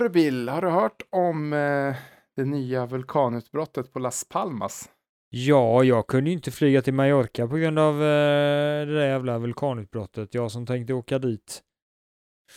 Bill, 0.00 0.48
har 0.48 0.62
du 0.62 0.68
hört 0.68 1.02
om 1.10 1.52
eh, 1.52 1.94
det 2.36 2.44
nya 2.44 2.86
vulkanutbrottet 2.86 3.92
på 3.92 3.98
Las 3.98 4.24
Palmas? 4.24 4.88
Ja, 5.30 5.84
jag 5.84 6.06
kunde 6.06 6.30
ju 6.30 6.36
inte 6.36 6.50
flyga 6.50 6.82
till 6.82 6.94
Mallorca 6.94 7.46
på 7.46 7.56
grund 7.56 7.78
av 7.78 7.94
eh, 7.94 8.86
det 8.86 8.94
där 8.94 9.06
jävla 9.06 9.38
vulkanutbrottet. 9.38 10.34
Jag 10.34 10.50
som 10.50 10.66
tänkte 10.66 10.94
åka 10.94 11.18
dit. 11.18 11.62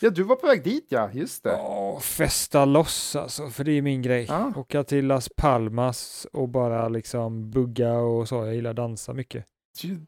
Ja, 0.01 0.09
du 0.09 0.23
var 0.23 0.35
på 0.35 0.47
väg 0.47 0.63
dit 0.63 0.87
ja, 0.89 1.09
just 1.13 1.43
det. 1.43 1.49
Ja, 1.49 1.99
festa 1.99 2.65
loss 2.65 3.15
alltså, 3.15 3.47
för 3.47 3.63
det 3.63 3.71
är 3.71 3.81
min 3.81 4.01
grej. 4.01 4.25
Ja. 4.29 4.53
Åka 4.55 4.83
till 4.83 5.07
Las 5.07 5.29
Palmas 5.37 6.27
och 6.33 6.49
bara 6.49 6.89
liksom 6.89 7.51
bugga 7.51 7.93
och 7.93 8.27
så. 8.27 8.35
Jag 8.35 8.55
gillar 8.55 8.73
dansa 8.73 9.13
mycket. 9.13 9.45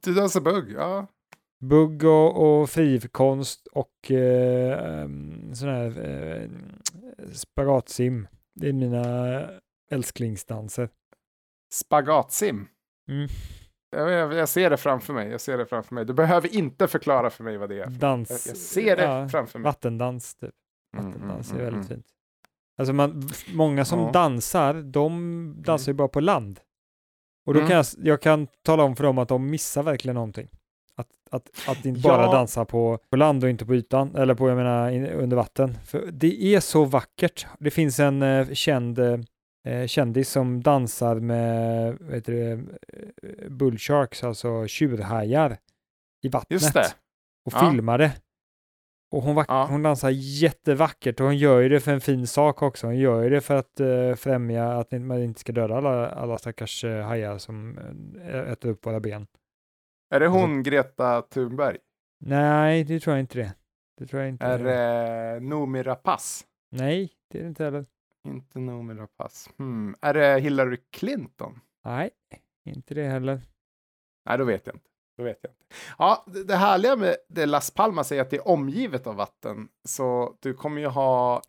Du, 0.04 0.14
dansar 0.14 0.42
bugg, 0.42 0.72
ja. 0.78 1.08
Bugg 1.60 2.04
och, 2.04 2.62
och 2.62 2.70
frikonst 2.70 3.68
och 3.68 4.12
eh, 4.12 5.04
um, 5.04 5.56
sån 5.56 5.70
här 5.70 6.06
eh, 6.06 6.50
spagatsim. 7.34 8.28
Det 8.56 8.70
är 8.70 8.74
mina 8.74 9.46
älsklingsdanser. 9.92 10.90
Spagatsim. 11.74 12.68
Mm. 13.10 13.28
Jag, 13.92 14.34
jag, 14.34 14.50
ser 14.50 14.70
det 14.70 14.78
framför 14.78 15.14
mig, 15.14 15.30
jag 15.30 15.42
ser 15.42 15.58
det 15.58 15.66
framför 15.66 15.96
mig. 15.96 16.06
Du 16.06 16.14
behöver 16.14 16.56
inte 16.56 16.88
förklara 16.88 17.30
för 17.30 17.44
mig 17.44 17.58
vad 17.58 17.70
det 17.70 17.80
är. 17.80 17.88
Dans. 17.88 18.30
Jag, 18.30 18.52
jag 18.52 18.58
ser 18.58 18.96
det 18.96 19.04
ja, 19.04 19.30
framför 19.30 19.60
mig. 19.60 19.64
Vattendans 19.64 20.36
typ. 20.36 20.54
Mm, 20.98 21.06
Vattendans 21.06 21.52
mm, 21.52 21.62
är 21.62 21.68
mm, 21.68 21.74
väldigt 21.74 21.92
mm. 21.92 22.04
fint. 22.04 22.08
Alltså 22.78 22.94
man, 22.94 23.30
många 23.54 23.86
som 23.86 24.00
Ja. 24.00 24.12
dansar, 24.12 24.74
de 24.74 25.56
dansar 25.66 25.92
ju 25.92 25.96
bara 25.96 26.08
på 26.08 26.20
land. 26.20 26.60
Och 27.46 27.54
då 27.54 27.60
Mm. 27.60 27.70
kan 27.70 27.78
jag, 27.78 27.86
jag 27.98 28.22
kan 28.22 28.48
tala 28.64 28.84
om 28.84 28.96
för 28.96 29.04
dem 29.04 29.18
att 29.18 29.30
de 29.30 29.50
missar 29.50 29.84
verkligen 29.84 30.16
någonting. 30.16 30.50
Att, 31.00 31.08
att, 31.32 31.50
att 31.68 31.86
inte 31.86 32.02
bara 32.02 32.22
Ja. 32.26 32.32
dansa 32.32 32.66
på, 32.66 33.00
på 33.10 33.16
land 33.18 33.44
och 33.44 33.50
inte 33.50 33.66
på 33.66 33.76
ytan, 33.76 34.16
eller 34.16 34.36
på, 34.36 34.50
jag 34.50 34.56
menar, 34.58 34.90
in, 34.90 35.06
under 35.08 35.38
vatten. 35.38 35.78
För 35.86 36.10
det 36.12 36.44
är 36.56 36.60
så 36.60 36.86
vackert. 36.86 37.48
Det 37.60 37.72
finns 37.72 38.00
en 38.00 38.22
eh, 38.22 38.48
känd 38.54 39.00
eh, 39.00 39.86
kändis 39.88 40.30
som 40.30 40.64
dansar 40.64 41.16
med 41.16 41.98
heter 42.12 42.34
det, 42.34 42.52
eh, 42.52 43.50
bullsharks, 43.50 44.24
alltså 44.24 44.68
tjurhajar 44.68 45.58
i 46.24 46.30
vattnet 46.30 46.62
Just 46.62 46.74
det. 46.74 46.86
och 47.46 47.54
Ja. 47.56 47.70
filmade. 47.72 48.12
Och 49.12 49.24
hon, 49.24 49.46
Ja. 49.48 49.68
hon 49.70 49.84
dansar 49.84 50.10
jättevackert 50.10 51.20
och 51.20 51.26
hon 51.26 51.38
gör 51.38 51.60
ju 51.60 51.70
det 51.70 51.80
för 51.80 51.92
en 51.92 52.02
fin 52.02 52.28
sak 52.28 52.62
också. 52.62 52.88
Hon 52.88 52.98
gör 52.98 53.24
ju 53.24 53.30
det 53.30 53.42
för 53.42 53.56
att 53.56 53.80
eh, 53.80 54.16
främja 54.16 54.74
att 54.74 54.92
man 54.92 55.24
inte 55.24 55.40
ska 55.40 55.52
döda 55.52 55.76
alla, 55.78 56.10
alla 56.10 56.38
stackars 56.38 56.84
uh, 56.84 57.02
hajar 57.02 57.38
som 57.38 57.78
eh, 58.32 58.40
äter 58.52 58.70
upp 58.70 58.86
våra 58.86 59.00
ben. 59.00 59.28
Är 60.10 60.20
det 60.20 60.26
Alltså- 60.26 60.40
hon 60.40 60.64
Greta 60.64 61.22
Thunberg? 61.22 61.78
Nej, 62.20 62.84
det 62.84 63.00
tror 63.00 63.16
jag 63.16 63.20
inte 63.24 63.38
det. 63.38 63.54
Det 63.98 64.06
tror 64.08 64.22
jag 64.22 64.30
inte. 64.30 64.46
Är 64.46 64.60
det 64.60 65.40
Noomi 65.40 65.84
Rapace? 65.84 66.46
Nej, 66.72 67.12
det 67.32 67.38
är 67.38 67.42
det 67.42 67.48
inte 67.50 67.64
heller. 67.64 67.86
Inte 68.28 68.60
Noomi 68.60 68.94
Rapace. 68.94 69.50
Hmm. 69.58 69.96
Är 70.02 70.14
det 70.14 70.40
Hillary 70.40 70.78
Clinton? 70.92 71.60
Nej, 71.86 72.10
inte 72.66 72.94
det 72.94 73.08
heller. 73.08 73.42
Nej, 74.30 74.38
då 74.38 74.44
vet 74.44 74.68
jag 74.68 74.76
inte. 74.76 74.90
Då 75.18 75.24
vet 75.24 75.40
jag 75.42 75.52
inte. 75.52 75.64
Ja, 75.98 76.26
det, 76.28 76.44
det 76.44 76.56
härliga 76.56 76.96
med 76.96 77.16
det 77.30 77.46
Las 77.46 77.72
Palmas 77.72 78.12
är 78.12 78.22
att 78.22 78.30
det 78.30 78.36
är 78.38 78.48
omgivet 78.48 79.08
av 79.08 79.16
vatten. 79.16 79.70
Så 79.88 80.38
du 80.40 80.54
kommer 80.54 80.82
ju 80.82 80.88
ha, 80.88 81.42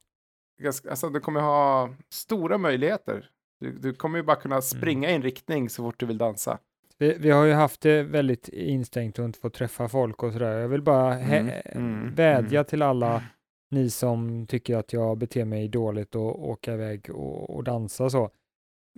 ganska, 0.62 0.90
alltså, 0.90 1.08
du 1.08 1.20
kommer 1.20 1.40
ha 1.40 1.90
stora 2.10 2.58
möjligheter. 2.58 3.30
Du, 3.60 3.72
du 3.72 3.94
kommer 3.94 4.18
ju 4.18 4.22
bara 4.22 4.32
Mm. 4.36 4.42
kunna 4.42 4.62
springa 4.62 5.10
i 5.10 5.14
en 5.14 5.22
riktning 5.22 5.68
så 5.70 5.82
fort 5.82 5.98
du 6.00 6.06
vill 6.06 6.18
dansa. 6.18 6.58
Vi, 7.00 7.16
vi 7.18 7.30
har 7.30 7.44
ju 7.44 7.52
haft 7.52 7.80
det 7.80 8.02
väldigt 8.02 8.48
instängt 8.48 9.18
och 9.18 9.24
inte 9.24 9.38
fått 9.38 9.54
träffa 9.54 9.88
folk 9.88 10.22
och 10.22 10.32
sådär. 10.32 10.58
Jag 10.58 10.68
vill 10.68 10.82
bara 10.82 11.14
he- 11.14 11.62
Mm, 11.76 11.94
mm, 12.02 12.14
vädja 12.14 12.58
mm. 12.60 12.64
till 12.68 12.82
alla 12.82 13.22
ni 13.70 13.90
som 13.90 14.46
tycker 14.46 14.76
att 14.76 14.92
jag 14.92 15.18
beter 15.18 15.44
mig 15.44 15.68
dåligt 15.68 16.14
och 16.14 16.48
åka 16.48 16.74
iväg 16.74 17.10
och, 17.10 17.56
och 17.56 17.64
dansa 17.64 18.10
så. 18.10 18.30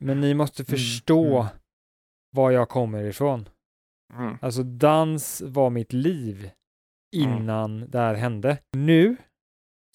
Men 0.01 0.21
ni 0.21 0.35
måste 0.35 0.65
förstå 0.65 1.41
mm. 1.41 1.47
var 2.31 2.51
jag 2.51 2.69
kommer 2.69 3.05
ifrån. 3.05 3.49
Mm. 4.15 4.37
Alltså 4.41 4.63
dans 4.63 5.43
var 5.47 5.71
mitt 5.71 5.93
liv 5.93 6.51
innan 7.17 7.91
det 7.91 7.99
här 7.99 8.15
hände. 8.15 8.59
Nu 8.77 9.17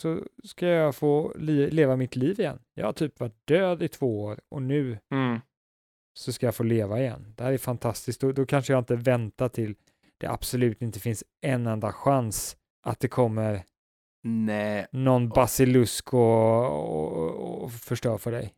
så 0.02 0.20
ska 0.44 0.68
jag 0.68 0.96
få 0.96 1.34
li- 1.38 1.70
leva 1.72 1.96
mitt 1.96 2.16
liv 2.16 2.40
igen. 2.40 2.60
Jag 2.74 2.86
har 2.86 2.94
typ 2.94 3.20
varit 3.20 3.48
död 3.48 3.84
i 3.84 3.88
två 3.88 4.22
år 4.24 4.40
och 4.52 4.62
nu 4.62 4.98
Mm. 5.14 5.40
Så 6.18 6.34
ska 6.34 6.46
jag 6.46 6.56
få 6.56 6.64
leva 6.64 7.00
igen. 7.00 7.34
Det 7.38 7.44
här 7.44 7.52
är 7.52 7.58
fantastiskt. 7.58 8.22
Då, 8.22 8.32
då 8.32 8.46
kanske 8.46 8.74
jag 8.74 8.82
inte 8.82 8.96
väntar 8.96 9.50
till 9.50 9.76
det 10.18 10.28
absolut 10.28 10.82
inte 10.82 11.00
finns 11.00 11.24
en 11.42 11.68
enda 11.68 11.92
chans 11.92 12.58
att 12.84 13.00
det 13.00 13.08
kommer 13.08 13.64
Nej. 14.24 14.88
någon 14.92 15.30
basilusk 15.30 16.14
och, 16.14 16.66
och, 16.66 17.64
och 17.64 17.72
förstör 17.72 18.18
för 18.18 18.32
dig. 18.32 18.54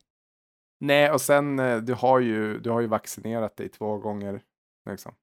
Nej, 0.79 1.11
och 1.11 1.21
sen 1.21 1.59
eh, 1.59 1.77
du 1.77 1.93
har 1.93 2.19
ju, 2.19 2.59
du 2.59 2.69
har 2.69 2.81
ju 2.81 2.87
vaccinerat 2.87 3.57
dig 3.57 3.69
två 3.69 3.97
gånger. 3.97 4.41
Liksom. 4.89 5.15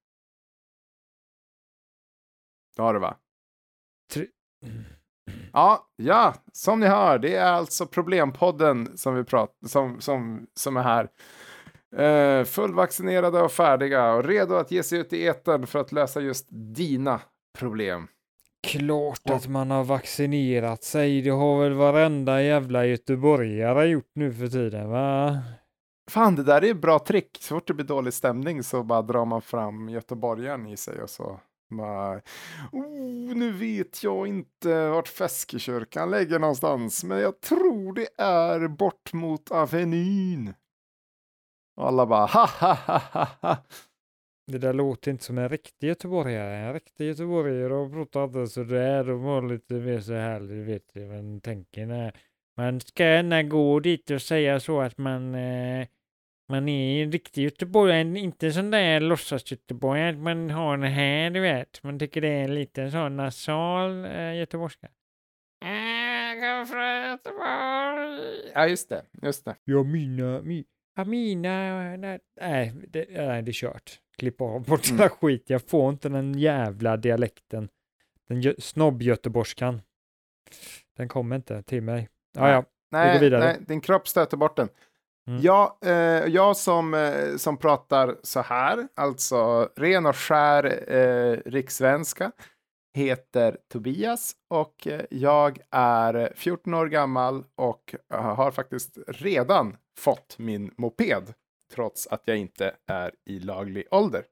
Det 2.77 2.83
har 2.83 2.95
du 2.95 3.01
va? 3.01 3.17
Ja, 5.53 5.89
ja, 5.97 6.35
som 6.53 6.81
ni 6.81 6.87
hör, 6.87 7.19
det 7.19 7.35
är 7.35 7.53
alltså 7.53 7.87
Problempodden 7.87 8.99
som 8.99 9.15
vi 9.15 9.25
pratar, 9.25 9.69
som, 9.69 10.01
som, 10.01 10.47
som 10.55 10.77
är 10.77 10.83
här. 10.83 11.11
Eh, 11.97 12.45
fullvaccinerade 12.45 13.41
och 13.43 13.53
färdiga 13.53 14.13
och 14.13 14.25
redo 14.25 14.55
att 14.55 14.71
ge 14.71 14.83
sig 14.83 14.99
ut 14.99 15.13
i 15.13 15.27
etern 15.27 15.67
för 15.67 15.79
att 15.79 15.93
lösa 15.93 16.21
just 16.21 16.47
dina 16.51 17.21
problem. 17.59 18.09
Klart 18.67 19.31
att 19.31 19.49
man 19.49 19.71
har 19.71 19.85
vaccinerat 19.85 20.85
sig. 20.85 21.23
Det 21.23 21.31
har 21.31 21.63
väl 21.63 21.73
varenda 21.73 22.43
jävla 22.43 22.87
göteborgare 22.87 23.87
gjort 23.87 24.11
nu 24.15 24.33
för 24.33 24.47
tiden, 24.47 24.91
va? 24.91 25.39
Fan, 26.11 26.37
det 26.37 26.43
där 26.43 26.65
är 26.65 26.71
ett 26.71 26.81
bra 26.81 26.99
trick. 26.99 27.39
Så 27.41 27.55
fort 27.55 27.67
det 27.67 27.75
blir 27.75 27.87
dålig 27.87 28.15
stämning 28.15 28.63
så 28.63 28.83
bara 28.83 29.03
drar 29.03 29.25
man 29.25 29.43
fram 29.43 29.89
göteborgaren 29.89 30.67
i 30.67 30.77
sig 30.77 31.03
och 31.03 31.11
så 31.11 31.41
bara, 31.71 32.15
oh, 32.73 33.35
nu 33.35 33.53
vet 33.53 34.03
jag 34.03 34.27
inte 34.27 34.89
vart 34.89 35.09
Feskekyrkan 35.09 36.11
ligger 36.11 36.39
någonstans, 36.39 37.05
men 37.05 37.19
jag 37.19 37.41
tror 37.41 37.93
det 37.93 38.09
är 38.23 38.69
bort 38.69 39.13
mot 39.13 39.51
Avenyn. 39.51 40.55
Och 41.77 41.87
alla 41.89 42.07
bara, 42.07 42.27
ha 42.27 42.47
ha 42.47 42.75
ha 42.75 42.99
ha 42.99 43.29
ha. 43.41 43.57
Det 44.53 44.59
där 44.59 44.73
låter 44.73 45.11
inte 45.11 45.25
som 45.25 45.39
en 45.39 45.49
riktig 45.49 45.89
göteborgare. 45.89 46.57
En 46.57 46.73
riktig 46.73 47.07
göteborgare 47.07 47.75
och 47.75 47.93
pratar 47.93 48.25
inte 48.25 48.47
sådär. 48.47 49.05
De 49.05 49.23
var 49.23 49.43
lite 49.43 49.75
mer 49.75 50.01
så 50.01 50.13
här, 50.13 50.41
du 50.41 50.65
vet 50.65 50.97
ju, 50.97 51.07
man 51.07 51.41
tänker 51.41 51.87
när 51.87 52.13
man 52.57 52.81
ska 52.81 53.05
gärna 53.05 53.43
gå 53.43 53.81
dit 53.81 54.11
och 54.11 54.23
säga 54.23 54.61
så 54.61 54.81
att 54.81 54.99
man 54.99 55.35
eh, 55.35 55.87
man 56.49 56.69
är 56.69 57.03
en 57.05 57.13
riktig 57.13 57.43
göteborgare, 57.43 58.19
inte 58.19 58.53
sån 58.53 58.71
där 58.71 59.01
låtsas-göteborgare, 59.01 60.11
att 60.11 60.19
man 60.19 60.51
har 60.51 60.77
den 60.77 60.93
här, 60.93 61.31
du 61.31 61.41
vet. 61.41 61.83
Man 61.83 61.99
tycker 61.99 62.21
det 62.21 62.29
är 62.29 62.45
en 62.45 62.55
liten 62.55 62.91
sån 62.93 63.17
nasal 63.17 64.05
eh, 64.05 64.37
göteborgska. 64.37 64.89
Äh, 65.65 65.71
Jag 65.71 66.41
kommer 66.41 66.65
från 66.65 67.11
Göteborg. 67.11 68.51
Ja, 68.55 68.67
just 68.67 68.89
det, 68.89 69.03
just 69.23 69.45
det. 69.45 69.57
Ja, 69.65 69.83
mina, 69.83 70.43
mi, 70.43 70.65
ja, 70.97 71.05
mina, 71.05 71.51
nej, 71.97 72.19
nej, 72.41 72.73
det, 72.89 73.07
nej, 73.11 73.43
det 73.43 73.51
är 73.51 73.53
kört. 73.53 74.01
Klipp 74.19 74.41
av 74.41 74.65
bort 74.65 74.91
Mm. 74.91 75.09
skit. 75.09 75.45
Jag 75.51 75.63
får 75.63 75.91
inte 75.91 76.09
den 76.09 76.39
jävla 76.39 76.97
dialekten. 76.97 77.69
Den 78.29 78.43
gö- 78.43 78.61
snobb-göteborgskan. 78.61 79.81
Den 80.97 81.09
kommer 81.09 81.37
inte 81.37 81.63
till 81.63 81.83
mig. 81.83 82.09
Ja, 82.39 82.51
ja. 82.51 82.65
Nej, 82.91 83.13
går 83.13 83.21
vidare. 83.21 83.45
nej, 83.45 83.57
din 83.61 83.81
kropp 83.81 84.09
stöter 84.09 84.37
bort 84.37 84.57
den. 84.57 84.69
Mm. 85.29 85.41
Ja, 85.43 85.79
eh, 85.85 85.93
jag 86.27 86.57
som, 86.57 86.95
eh, 86.95 87.37
som 87.37 87.57
pratar 87.57 88.17
så 88.23 88.41
här, 88.41 88.89
alltså 88.95 89.69
ren 89.77 90.07
och 90.07 90.17
skär 90.17 90.93
eh, 90.95 91.37
rikssvenska, 91.51 92.33
heter 92.95 93.59
Tobias 93.73 94.33
och 94.51 94.87
eh, 94.87 95.01
jag 95.11 95.59
är 95.71 96.33
14 96.37 96.75
år 96.75 96.87
gammal 96.87 97.45
och 97.55 97.95
eh, 98.15 98.35
har 98.35 98.51
faktiskt 98.51 98.99
redan 99.09 99.77
fått 99.99 100.39
min 100.39 100.71
moped, 100.77 101.35
trots 101.75 102.07
att 102.07 102.23
jag 102.25 102.37
inte 102.37 102.75
är 102.87 103.13
i 103.25 103.39
laglig 103.39 103.85
ålder. 103.91 104.25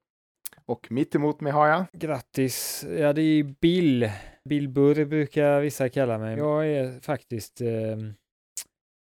Och 0.67 0.87
mitt 0.91 1.15
emot 1.15 1.41
mig 1.41 1.53
har 1.53 1.67
jag. 1.69 1.85
Grattis. 1.93 2.85
Ja, 2.99 3.13
det 3.13 3.23
är 3.23 3.43
Bill. 3.61 4.11
Bill 4.49 4.69
Burr 4.69 5.05
brukar 5.05 5.61
vissa 5.61 5.89
kalla 5.89 6.19
mig. 6.19 6.37
Jag 6.39 6.67
är 6.69 7.01
faktiskt 7.01 7.61
eh, 7.61 7.97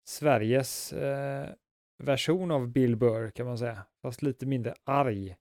Sveriges 0.09 0.93
eh, 0.93 1.49
version 2.03 2.51
av 2.51 2.67
Bill 2.67 2.95
Burr 2.95 3.31
kan 3.31 3.45
man 3.45 3.57
säga. 3.57 3.85
Fast 4.01 4.21
lite 4.21 4.45
mindre 4.45 4.73
arg. 4.83 5.35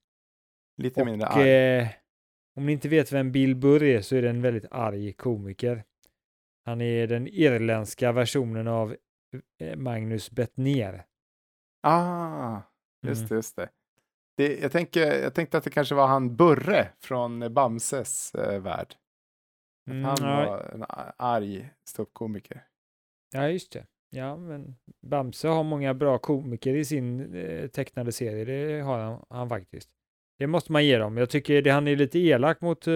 Lite 0.82 1.04
mindre 1.04 1.28
Och 1.28 1.36
arg. 1.36 1.50
eh, 1.50 1.88
om 2.56 2.66
ni 2.66 2.72
inte 2.72 2.88
vet 2.88 3.12
vem 3.12 3.32
Bill 3.32 3.56
Burr 3.56 3.82
är 3.82 4.00
så 4.00 4.16
är 4.16 4.22
det 4.22 4.30
en 4.30 4.42
väldigt 4.42 4.66
arg 4.70 5.12
komiker. 5.12 5.84
Han 6.66 6.80
är 6.80 7.06
den 7.06 7.28
irländska 7.28 8.12
versionen 8.12 8.68
av 8.68 8.96
eh, 9.62 9.76
Magnus 9.76 10.30
Bettner. 10.30 11.04
Ah, 11.82 12.60
just 13.02 13.20
Mm. 13.20 13.28
det, 13.28 13.34
just 13.34 13.56
det. 13.56 13.68
det 14.36 14.58
jag, 14.58 14.72
tänker, 14.72 15.22
jag 15.22 15.34
tänkte 15.34 15.58
att 15.58 15.64
det 15.64 15.70
kanske 15.70 15.94
var 15.94 16.06
han 16.06 16.36
Burre 16.36 16.88
från 16.98 17.54
Bamses 17.54 18.34
eh, 18.34 18.60
värld. 18.60 18.86
Att 19.86 19.92
Mm, 19.92 20.04
han 20.04 20.16
ja, 20.20 20.50
var 20.50 20.70
en 20.74 20.84
arg 21.16 21.70
ståuppkomiker. 21.84 22.64
ja, 23.32 23.48
just 23.48 23.72
det. 23.72 23.86
Ja, 24.10 24.36
men 24.36 24.76
Bamse 25.06 25.48
har 25.48 25.62
många 25.64 25.94
bra 25.94 26.18
komiker 26.18 26.74
i 26.74 26.84
sin 26.84 27.34
eh, 27.34 27.66
tecknade 27.68 28.12
serie, 28.12 28.44
det 28.44 28.80
har 28.82 28.98
han, 28.98 29.24
han 29.30 29.48
faktiskt. 29.48 29.90
Det 30.38 30.46
måste 30.46 30.72
man 30.72 30.84
ge 30.84 30.98
dem. 30.98 31.16
Jag 31.16 31.30
tycker 31.30 31.62
det, 31.62 31.70
han 31.70 31.88
är 31.88 31.96
lite 31.96 32.18
elak 32.18 32.60
mot 32.60 32.86
eh, 32.86 32.94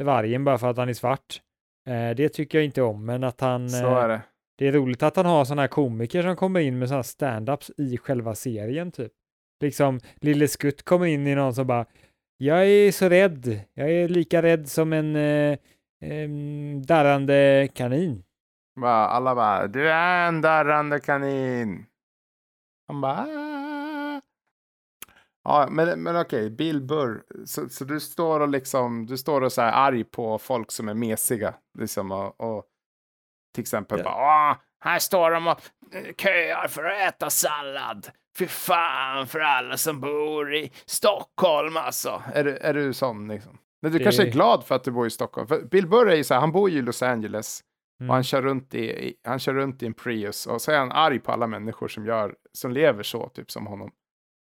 vargen 0.00 0.44
bara 0.44 0.58
för 0.58 0.70
att 0.70 0.76
han 0.76 0.88
är 0.88 0.94
svart. 0.94 1.42
Eh, 1.86 2.10
det 2.16 2.28
tycker 2.28 2.58
jag 2.58 2.64
inte 2.64 2.82
om, 2.82 3.04
men 3.04 3.24
att 3.24 3.40
han... 3.40 3.70
Så 3.70 3.86
eh, 3.86 3.92
är 3.92 4.08
det. 4.08 4.22
Det 4.58 4.68
är 4.68 4.72
roligt 4.72 5.02
att 5.02 5.16
han 5.16 5.26
har 5.26 5.44
sådana 5.44 5.62
här 5.62 5.68
komiker 5.68 6.22
som 6.22 6.36
kommer 6.36 6.60
in 6.60 6.78
med 6.78 6.88
sådana 6.88 7.02
stand-ups 7.02 7.70
i 7.76 7.98
själva 7.98 8.34
serien 8.34 8.92
typ. 8.92 9.12
Liksom 9.60 10.00
Lille 10.16 10.48
Skutt 10.48 10.82
kommer 10.82 11.06
in 11.06 11.26
i 11.26 11.34
någon 11.34 11.54
som 11.54 11.66
bara 11.66 11.86
Jag 12.38 12.66
är 12.66 12.92
så 12.92 13.08
rädd. 13.08 13.60
Jag 13.74 13.90
är 13.90 14.08
lika 14.08 14.42
rädd 14.42 14.68
som 14.68 14.92
en 14.92 15.16
eh, 15.16 15.58
eh, 16.00 16.28
darrande 16.86 17.68
kanin. 17.74 18.22
Bara, 18.80 19.06
alla 19.08 19.34
bara, 19.34 19.66
du 19.66 19.90
är 19.90 20.28
en 20.28 20.40
darrande 20.40 21.00
kanin. 21.00 21.86
Han 22.88 23.00
bara, 23.00 23.12
"Ah." 23.12 24.20
Ja, 25.44 25.68
men, 25.70 26.02
men 26.02 26.16
okej, 26.16 26.50
Bill 26.50 26.82
Burr. 26.82 27.22
Så, 27.46 27.68
så 27.68 27.84
du 27.84 28.00
står 28.00 28.40
och 28.40 28.48
liksom, 28.48 29.06
du 29.06 29.16
står 29.18 29.40
och 29.40 29.52
så 29.52 29.62
här 29.62 29.72
arg 29.72 30.04
på 30.04 30.38
folk 30.38 30.72
som 30.72 30.88
är 30.88 30.94
mesiga. 30.94 31.54
Liksom 31.78 32.12
och, 32.12 32.40
och 32.40 32.64
till 33.56 33.62
exempel 33.62 33.98
Ja. 33.98 34.04
bara, 34.04 34.50
"Åh, 34.50 34.56
här 34.80 34.98
står 34.98 35.30
de 35.30 35.46
och 35.46 35.60
eh, 35.94 36.14
köar 36.16 36.68
för 36.68 36.84
att 36.84 37.14
äta 37.14 37.30
sallad. 37.30 38.08
Fy 38.38 38.46
fan 38.46 39.26
för 39.26 39.40
alla 39.40 39.76
som 39.76 40.00
bor 40.00 40.54
i 40.54 40.72
Stockholm 40.86 41.76
alltså. 41.76 42.22
Är 42.34 42.44
du, 42.44 42.56
är 42.56 42.74
du 42.74 42.92
sån 42.92 43.28
liksom? 43.28 43.58
Men 43.82 43.92
du 43.92 43.98
Det- 43.98 44.04
kanske 44.04 44.22
är 44.22 44.30
glad 44.30 44.64
för 44.64 44.74
att 44.74 44.84
du 44.84 44.90
bor 44.90 45.06
i 45.06 45.10
Stockholm. 45.10 45.46
För 45.48 45.60
Bill 45.62 45.86
Burr 45.88 46.08
är 46.08 46.16
ju 46.16 46.24
så 46.24 46.34
här, 46.34 46.40
han 46.40 46.52
bor 46.52 46.70
ju 46.70 46.78
i 46.78 46.82
Los 46.82 47.02
Angeles. 47.02 47.60
Mm. 48.00 48.10
Och 48.10 48.14
han 48.14 48.24
kör, 48.24 48.42
runt 48.42 48.74
i, 48.74 48.78
i, 48.90 49.14
han 49.24 49.38
kör 49.38 49.54
runt 49.54 49.82
i 49.82 49.86
en 49.86 49.94
Prius 49.94 50.46
och 50.46 50.62
så 50.62 50.72
är 50.72 50.78
han 50.78 50.92
arg 50.92 51.18
på 51.18 51.32
alla 51.32 51.46
människor 51.46 51.88
som, 51.88 52.06
gör, 52.06 52.34
som 52.52 52.70
lever 52.72 53.02
så, 53.02 53.28
typ 53.28 53.50
som 53.50 53.66
honom. 53.66 53.90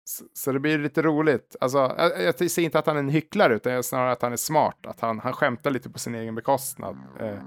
Så, 0.10 0.26
så 0.34 0.52
det 0.52 0.60
blir 0.60 0.78
lite 0.80 1.02
roligt. 1.02 1.56
Alltså, 1.62 1.78
jag, 1.98 2.24
jag 2.24 2.52
säger 2.52 2.66
inte 2.66 2.80
att 2.80 2.88
han 2.88 2.96
är 2.96 3.00
en 3.00 3.10
hycklare, 3.10 3.56
utan 3.56 3.84
snarare 3.84 4.12
att 4.12 4.22
han 4.22 4.32
är 4.32 4.38
smart. 4.38 4.86
Att 4.88 5.00
han, 5.00 5.20
han 5.20 5.34
skämtar 5.34 5.72
lite 5.72 5.90
på 5.90 6.00
sin 6.00 6.16
egen 6.16 6.36
bekostnad. 6.36 6.98
Eh, 7.20 7.38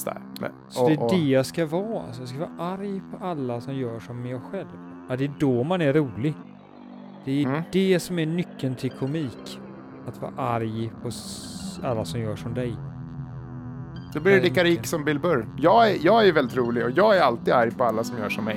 sådär. 0.00 0.20
Men, 0.40 0.50
Så 0.68 0.88
det 0.88 0.94
är 0.94 1.02
och- 1.02 1.10
det 1.10 1.16
jag 1.28 1.46
ska 1.46 1.66
vara. 1.66 2.02
Alltså, 2.06 2.22
jag 2.22 2.28
ska 2.28 2.38
vara 2.38 2.70
arg 2.72 3.02
på 3.10 3.24
alla 3.26 3.60
som 3.60 3.74
gör 3.74 4.00
som 4.00 4.26
jag 4.26 4.42
själv. 4.42 4.68
Ja, 5.08 5.16
det 5.16 5.24
är 5.24 5.32
då 5.38 5.62
man 5.64 5.80
är 5.80 5.92
rolig. 5.92 6.34
Det 7.24 7.42
är 7.42 7.46
Mm. 7.46 7.62
det 7.72 8.00
som 8.00 8.18
är 8.18 8.26
nyckeln 8.26 8.74
till 8.74 8.90
komik. 8.90 9.60
Att 10.08 10.20
vara 10.22 10.32
arg 10.36 10.90
på 11.02 11.10
alla 11.86 12.04
som 12.04 12.20
gör 12.20 12.36
som 12.36 12.54
dig. 12.54 12.76
Då 14.14 14.20
blir 14.20 14.32
du 14.32 14.40
lika 14.40 14.64
rik 14.64 14.86
som 14.86 15.04
Bill 15.04 15.18
Burr. 15.18 15.46
Jag 15.58 15.90
är, 15.90 15.96
jag 16.02 16.28
är 16.28 16.32
väldigt 16.32 16.56
rolig 16.56 16.84
och 16.84 16.90
jag 16.90 17.16
är 17.16 17.22
alltid 17.22 17.54
arg 17.54 17.70
på 17.70 17.84
alla 17.84 18.04
som 18.04 18.18
gör 18.18 18.28
som 18.28 18.44
mig. 18.44 18.56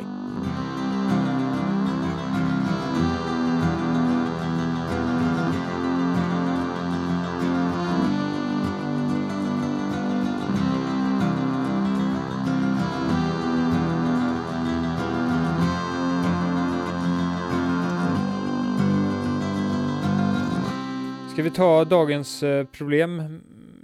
Ska 21.33 21.43
vi 21.43 21.51
ta 21.51 21.85
dagens 21.85 22.43
eh, 22.43 22.65
problem? 22.65 23.19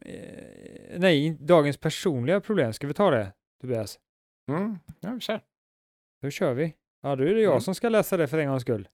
Eh, 0.06 1.00
nej, 1.00 1.38
dagens 1.40 1.78
personliga 1.78 2.42
problem. 2.42 2.74
Ska 2.74 2.88
vi 2.88 2.94
ta 2.94 3.12
det, 3.12 3.34
Tobias? 3.62 4.00
Mm, 4.51 4.80
ja, 5.00 5.12
vi 5.12 5.19
kör. 5.19 5.42
Då 6.22 6.30
kör 6.30 6.54
vi. 6.54 6.74
Ja, 7.04 7.16
då 7.16 7.24
är 7.24 7.36
det 7.36 7.42
jag 7.42 7.51
Mm. 7.51 7.62
som 7.62 7.75
ska 7.75 7.90
läsa 7.90 8.18
det 8.18 8.28
för 8.28 8.38
en 8.38 8.48
gångs 8.50 8.62
skull. 8.62 8.88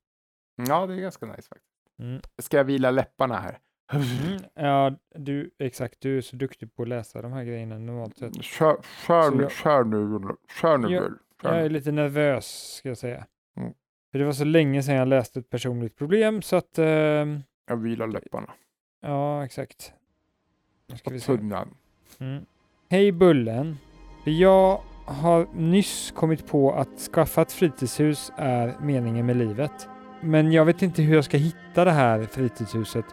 Ja, 0.68 0.86
det 0.86 0.94
är 0.94 0.98
ganska 0.98 1.26
nice 1.26 1.42
faktiskt. 1.42 1.72
Mm. 2.02 2.22
Ska 2.42 2.58
jag 2.58 2.64
vila 2.64 2.92
läpparna 2.92 3.36
här? 3.40 3.58
Mm. 3.94 4.40
Ja, 4.54 4.96
du, 5.16 5.52
exakt. 5.60 6.02
Du 6.02 6.18
är 6.18 6.22
så 6.22 6.36
duktig 6.36 6.76
på 6.76 6.82
att 6.82 6.88
läsa 6.90 7.22
de 7.22 7.34
här 7.34 7.44
grejerna 7.44 7.78
normalt 7.80 8.18
sett. 8.18 8.44
Kör, 8.44 8.78
kör, 9.08 9.32
nu, 9.32 9.42
jag- 9.44 9.52
kör 9.52 9.84
nu, 9.84 10.20
kör 10.62 10.78
nu 10.78 10.94
Jag 10.96 11.12
nu. 11.44 11.50
är 11.50 11.70
lite 11.70 11.92
nervös, 11.92 12.74
ska 12.78 12.88
jag 12.90 12.98
säga. 12.98 13.26
Mm. 13.58 13.74
För 14.12 14.20
det 14.20 14.26
var 14.26 14.32
så 14.34 14.46
länge 14.46 14.84
sedan 14.84 14.96
jag 14.96 15.08
läste 15.08 15.40
ett 15.40 15.50
personligt 15.50 15.96
problem, 15.96 16.42
så 16.42 16.56
att... 16.56 16.78
ehm, 16.80 17.40
Jag 17.68 17.78
vilar 17.78 18.08
läpparna. 18.08 18.50
ja, 19.02 19.46
exakt. 19.46 19.94
Nu 20.90 20.98
ska 20.98 21.10
På 21.10 21.14
vi 21.14 21.20
se. 21.20 21.38
tunnan. 21.38 21.68
Mm. 22.20 22.46
Hej 22.90 23.12
Bullen. 23.12 23.78
Jag 24.26 24.82
har 25.06 25.48
nyss 25.56 26.12
kommit 26.16 26.48
på 26.48 26.74
att 26.74 27.00
skaffa 27.00 27.42
ett 27.42 27.52
fritidshus 27.52 28.32
är 28.38 28.76
meningen 28.82 29.26
med 29.26 29.38
livet. 29.38 29.88
Men 30.22 30.52
jag 30.52 30.66
vet 30.66 30.82
inte 30.82 31.02
hur 31.02 31.16
jag 31.16 31.26
ska 31.26 31.38
hitta 31.38 31.86
det 31.86 31.92
här 31.92 32.24
fritidshuset. 32.24 33.06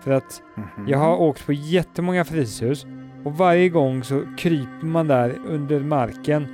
För 0.00 0.10
att 0.10 0.42
Mhm. 0.56 0.88
jag 0.88 0.98
har 0.98 1.16
åkt 1.20 1.46
på 1.46 1.52
jättemånga 1.52 2.24
fritidshus 2.24 2.86
och 3.24 3.32
varje 3.36 3.68
gång 3.68 4.04
så 4.04 4.22
kryper 4.38 4.86
man 4.86 5.08
där 5.08 5.38
under 5.46 5.80
marken 5.80 6.46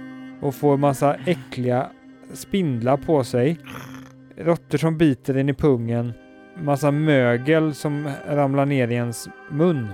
och 0.43 0.55
får 0.55 0.77
massa 0.77 1.15
äckliga 1.15 1.91
spindlar 2.33 2.97
på 2.97 3.25
sig. 3.25 3.59
Råttor 4.37 4.79
som 4.79 4.99
biter 4.99 5.35
en 5.35 5.49
i 5.49 5.55
pungen. 5.55 6.13
Massa 6.57 6.91
mögel 6.91 7.75
som 7.75 8.11
ramlar 8.27 8.67
ner 8.67 8.89
i 8.89 8.95
ens 8.95 9.29
mun. 9.51 9.89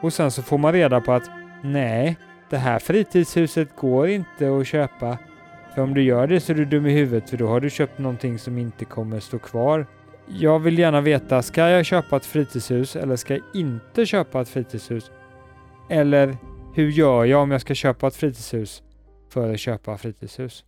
Och 0.00 0.12
sen 0.12 0.30
så 0.30 0.42
får 0.42 0.58
man 0.58 0.72
reda 0.72 1.00
på 1.00 1.12
att 1.12 1.30
nej, 1.62 2.18
det 2.50 2.56
här 2.56 2.78
fritidshuset 2.78 3.76
går 3.76 4.08
inte 4.08 4.56
att 4.56 4.66
köpa. 4.66 5.18
För 5.74 5.82
om 5.82 5.94
du 5.94 6.02
gör 6.02 6.26
det 6.26 6.40
så 6.40 6.52
är 6.52 6.56
du 6.56 6.64
dum 6.64 6.86
i 6.86 6.92
huvudet 6.92 7.30
för 7.30 7.36
då 7.36 7.46
har 7.46 7.60
du 7.60 7.70
köpt 7.70 7.98
någonting 7.98 8.38
som 8.38 8.58
inte 8.58 8.84
kommer 8.84 9.20
stå 9.20 9.38
kvar. 9.38 9.86
Jag 10.26 10.58
vill 10.58 10.78
gärna 10.78 11.00
veta, 11.00 11.42
ska 11.42 11.68
jag 11.68 11.86
köpa 11.86 12.16
ett 12.16 12.26
fritidshus 12.26 12.96
eller 12.96 13.16
ska 13.16 13.34
jag 13.34 13.44
inte 13.54 14.06
köpa 14.06 14.40
ett 14.40 14.48
fritidshus? 14.48 15.10
Eller 15.90 16.36
hur 16.74 16.90
gör 16.90 17.24
jag 17.24 17.42
om 17.42 17.50
jag 17.50 17.60
ska 17.60 17.74
köpa 17.74 18.06
ett 18.06 18.16
fritidshus 18.16 18.82
för 19.28 19.52
att 19.52 19.60
köpa 19.60 19.98
fritidshus? 19.98 20.64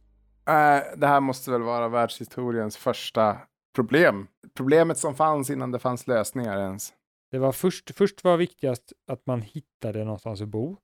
Äh, 0.49 0.55
det 0.97 1.07
här 1.07 1.21
måste 1.21 1.51
väl 1.51 1.63
vara 1.63 1.89
världshistoriens 1.89 2.77
första 2.77 3.37
problem. 3.75 4.27
Problemet 4.57 4.99
som 4.99 5.15
fanns 5.15 5.51
innan 5.51 5.71
det 5.71 5.79
fanns 5.79 6.07
lösningar 6.07 6.59
ens. 6.59 6.93
Det 7.31 7.39
var 7.39 7.53
först, 7.53 7.91
först 7.97 8.25
var 8.25 8.37
viktigast 8.37 8.93
att 9.09 9.27
man 9.27 9.43
hittade 9.43 10.05
någonstans 10.05 10.41
att 10.43 10.49
bo. 10.49 10.77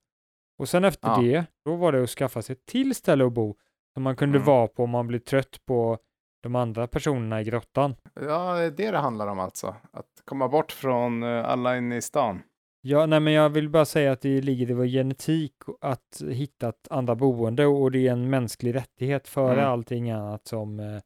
Och 0.59 0.69
sen 0.69 0.85
efter 0.85 1.09
Ja. 1.09 1.21
det, 1.21 1.45
då 1.65 1.77
var 1.77 1.93
det 1.93 2.03
att 2.03 2.11
skaffa 2.11 2.43
sig 2.43 2.53
ett 2.53 2.67
till 2.67 2.95
ställe 2.95 3.27
att 3.27 3.33
bo 3.33 3.57
som 3.95 4.03
man 4.03 4.17
kunde 4.17 4.39
Mm. 4.39 4.47
vara 4.47 4.67
på 4.69 4.83
om 4.85 4.91
man 4.91 5.07
blir 5.07 5.19
trött 5.19 5.67
på 5.67 5.99
de 6.43 6.55
andra 6.57 6.87
personerna 6.87 7.41
i 7.41 7.45
grottan. 7.45 7.95
Ja, 8.21 8.55
det 8.55 8.65
är 8.65 8.71
det 8.71 8.91
det 8.91 8.99
handlar 8.99 9.27
om 9.27 9.41
alltså. 9.41 9.75
Att 9.93 10.23
komma 10.25 10.49
bort 10.49 10.73
från 10.73 11.23
eh, 11.23 11.45
alla 11.49 11.77
inne 11.77 11.97
i 11.97 12.03
stan. 12.03 12.43
Ja, 12.81 13.07
nej, 13.07 13.21
men 13.21 13.33
jag 13.33 13.49
vill 13.51 13.69
bara 13.69 13.85
säga 13.85 14.13
att 14.13 14.21
det 14.21 14.41
ligger 14.41 14.71
i 14.71 14.73
vår 14.75 14.87
genetik 14.87 15.53
att 15.81 16.23
hitta 16.31 16.69
ett 16.69 16.89
andra 16.91 17.15
boende 17.15 17.67
och 17.67 17.91
det 17.91 18.09
är 18.09 18.13
en 18.13 18.31
mänsklig 18.31 18.75
rättighet 18.75 19.29
före 19.29 19.53
Mm. 19.61 19.69
allting 19.73 20.11
annat 20.11 20.47
som 20.47 20.81
eh, 20.81 21.01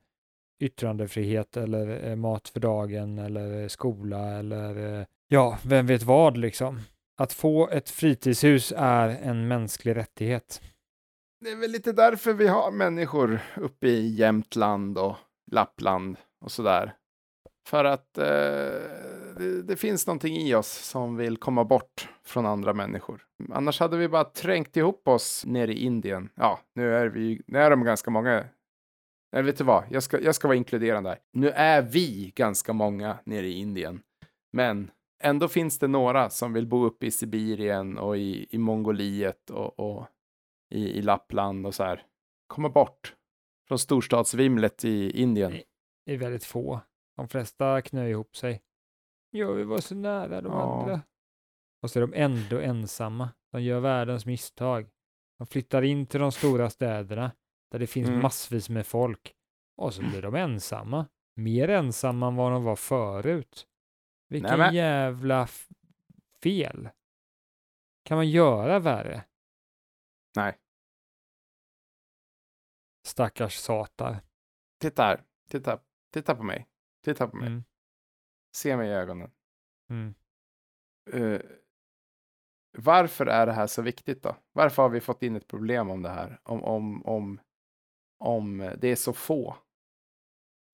yttrandefrihet 0.62 1.56
eller 1.56 2.10
eh, 2.10 2.16
mat 2.16 2.48
för 2.48 2.60
dagen 2.60 3.18
eller 3.18 3.62
eh, 3.62 3.68
skola 3.68 4.38
eller 4.38 5.00
eh, 5.00 5.06
ja, 5.28 5.58
vem 5.64 5.86
vet 5.86 6.02
vad 6.02 6.36
liksom. 6.36 6.80
Att 7.16 7.32
få 7.32 7.68
ett 7.68 7.90
fritidshus 7.90 8.72
är 8.76 9.08
en 9.08 9.48
mänsklig 9.48 9.96
rättighet. 9.96 10.62
Det 11.40 11.50
är 11.50 11.56
väl 11.56 11.70
lite 11.70 11.92
därför 11.92 12.32
vi 12.32 12.46
har 12.46 12.70
människor 12.70 13.40
uppe 13.56 13.86
i 13.86 14.14
Jämtland 14.14 14.98
och 14.98 15.16
Lappland 15.50 16.16
och 16.40 16.50
sådär. 16.50 16.94
För 17.68 17.84
att 17.84 18.18
eh, 18.18 18.24
det, 19.36 19.62
det 19.62 19.76
finns 19.76 20.06
någonting 20.06 20.36
i 20.36 20.54
oss 20.54 20.72
som 20.72 21.16
vill 21.16 21.36
komma 21.36 21.64
bort 21.64 22.08
från 22.24 22.46
andra 22.46 22.74
människor. 22.74 23.22
Annars 23.52 23.80
hade 23.80 23.96
vi 23.96 24.08
bara 24.08 24.24
trängt 24.24 24.76
ihop 24.76 25.08
oss 25.08 25.44
nere 25.46 25.72
i 25.72 25.84
Indien. 25.84 26.28
Ja, 26.34 26.60
nu 26.74 26.94
är 26.94 27.06
vi, 27.06 27.42
nu 27.46 27.58
är 27.58 27.70
de 27.70 27.84
ganska 27.84 28.10
många. 28.10 28.44
Nej, 29.32 29.42
vet 29.42 29.58
du 29.58 29.64
vad? 29.64 29.84
Jag 29.90 30.02
ska, 30.02 30.20
jag 30.20 30.34
ska 30.34 30.48
vara 30.48 30.56
inkluderande 30.56 31.10
där. 31.10 31.18
Nu 31.32 31.50
är 31.50 31.82
vi 31.82 32.32
ganska 32.36 32.72
många 32.72 33.18
nere 33.24 33.46
i 33.46 33.52
Indien. 33.52 34.02
Men 34.52 34.90
ändå 35.22 35.48
finns 35.48 35.78
det 35.78 35.88
några 35.88 36.30
som 36.30 36.52
vill 36.52 36.66
bo 36.66 36.84
uppe 36.84 37.06
i 37.06 37.10
Sibirien 37.10 37.98
och 37.98 38.16
i, 38.16 38.46
i 38.50 38.58
Mongoliet 38.58 39.50
och, 39.50 39.78
och 39.80 40.06
i, 40.70 40.98
i 40.98 41.02
Lappland 41.02 41.66
och 41.66 41.74
så 41.74 41.84
här. 41.84 42.06
Komma 42.46 42.68
bort 42.68 43.14
från 43.68 43.78
storstadsvimlet 43.78 44.84
i 44.84 45.22
Indien. 45.22 45.52
Det 46.06 46.12
är 46.12 46.18
väldigt 46.18 46.44
få. 46.44 46.80
De 47.16 47.28
flesta 47.28 47.82
knör 47.82 48.06
ihop 48.06 48.36
sig. 48.36 48.62
Jag 49.30 49.52
vill 49.52 49.66
vara 49.66 49.80
så 49.80 49.94
nära 49.94 50.40
de 50.40 50.52
Ja. 50.52 50.80
andra. 50.80 51.00
Och 51.82 51.90
så 51.90 51.98
är 51.98 52.00
de 52.00 52.12
ändå 52.14 52.58
ensamma. 52.58 53.30
De 53.52 53.62
gör 53.62 53.80
världens 53.80 54.26
misstag. 54.26 54.88
De 55.38 55.46
flyttar 55.46 55.82
in 55.82 56.06
till 56.06 56.20
de 56.20 56.32
stora 56.32 56.70
städerna 56.70 57.30
där 57.72 57.78
det 57.78 57.86
finns 57.86 58.08
Mm. 58.08 58.22
massvis 58.22 58.68
med 58.68 58.86
folk. 58.86 59.34
Och 59.76 59.94
så 59.94 60.02
blir 60.02 60.22
de 60.22 60.34
ensamma. 60.34 61.06
Mer 61.34 61.68
ensamma 61.68 62.28
än 62.28 62.36
vad 62.36 62.52
de 62.52 62.64
var 62.64 62.76
förut. 62.76 63.66
Vilken 64.28 64.58
men- 64.58 64.74
jävla 64.74 65.48
fel. 66.42 66.88
Kan 68.04 68.16
man 68.16 68.30
göra 68.30 68.78
värre? 68.78 69.24
Nej. 70.36 70.58
Stackars 73.06 73.56
satar. 73.56 74.20
Titta 74.80 75.02
här. 75.02 75.24
Titta. 75.48 75.80
Titta 76.12 76.34
på 76.34 76.42
mig. 76.42 76.68
Titta 77.04 77.28
på 77.28 77.36
mig. 77.36 77.46
Mm. 77.46 77.64
Se 78.56 78.76
mig 78.76 78.88
i 78.88 78.92
ögonen. 78.92 79.30
Mm. 79.90 80.14
Eh, 81.12 81.40
varför 82.78 83.26
är 83.26 83.46
det 83.46 83.52
här 83.52 83.66
så 83.66 83.82
viktigt 83.82 84.22
då? 84.22 84.36
Varför 84.52 84.82
har 84.82 84.90
vi 84.90 85.00
fått 85.00 85.22
in 85.22 85.36
ett 85.36 85.46
problem 85.48 85.90
om 85.90 86.02
det 86.02 86.08
här? 86.08 86.40
Om, 86.42 86.64
om, 86.64 87.06
om, 87.06 87.40
om 88.22 88.70
det 88.80 88.88
är 88.88 88.96
så 88.96 89.12
få. 89.12 89.56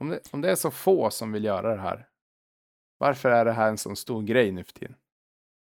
Om 0.00 0.08
det, 0.08 0.20
om 0.32 0.40
det 0.40 0.50
är 0.50 0.54
så 0.54 0.70
få 0.70 1.10
som 1.10 1.32
vill 1.32 1.44
göra 1.44 1.74
det 1.76 1.80
här. 1.82 2.08
Varför 2.98 3.30
är 3.30 3.44
det 3.44 3.52
här 3.52 3.68
en 3.68 3.78
sån 3.78 3.96
stor 3.96 4.22
grej 4.22 4.52
nu 4.52 4.64
för 4.64 4.72
tiden? 4.72 4.96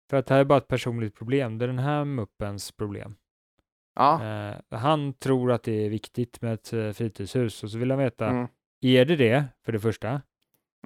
För 0.10 0.17
att 0.17 0.25
det 0.25 0.34
här 0.34 0.41
är 0.41 0.46
bara 0.46 0.58
ett 0.58 0.67
personligt 0.67 1.15
problem. 1.15 1.58
Det 1.58 1.65
är 1.65 1.67
den 1.67 1.79
här 1.79 2.06
muppens 2.06 2.72
problem. 2.72 3.15
Ja. 3.96 4.24
Eh, 4.25 4.56
han 4.79 5.13
tror 5.13 5.51
att 5.51 5.63
det 5.63 5.86
är 5.86 5.89
viktigt 5.89 6.41
med 6.41 6.53
ett 6.53 6.74
eh, 6.74 6.91
fritidshus 6.91 7.63
och 7.63 7.72
så 7.72 7.77
vill 7.77 7.91
han 7.91 8.00
veta, 8.00 8.27
Mm. 8.27 8.48
är 8.82 9.06
det 9.06 9.15
det 9.15 9.46
för 9.65 9.72
det 9.72 9.79
första? 9.79 10.08
Mm. 10.10 10.22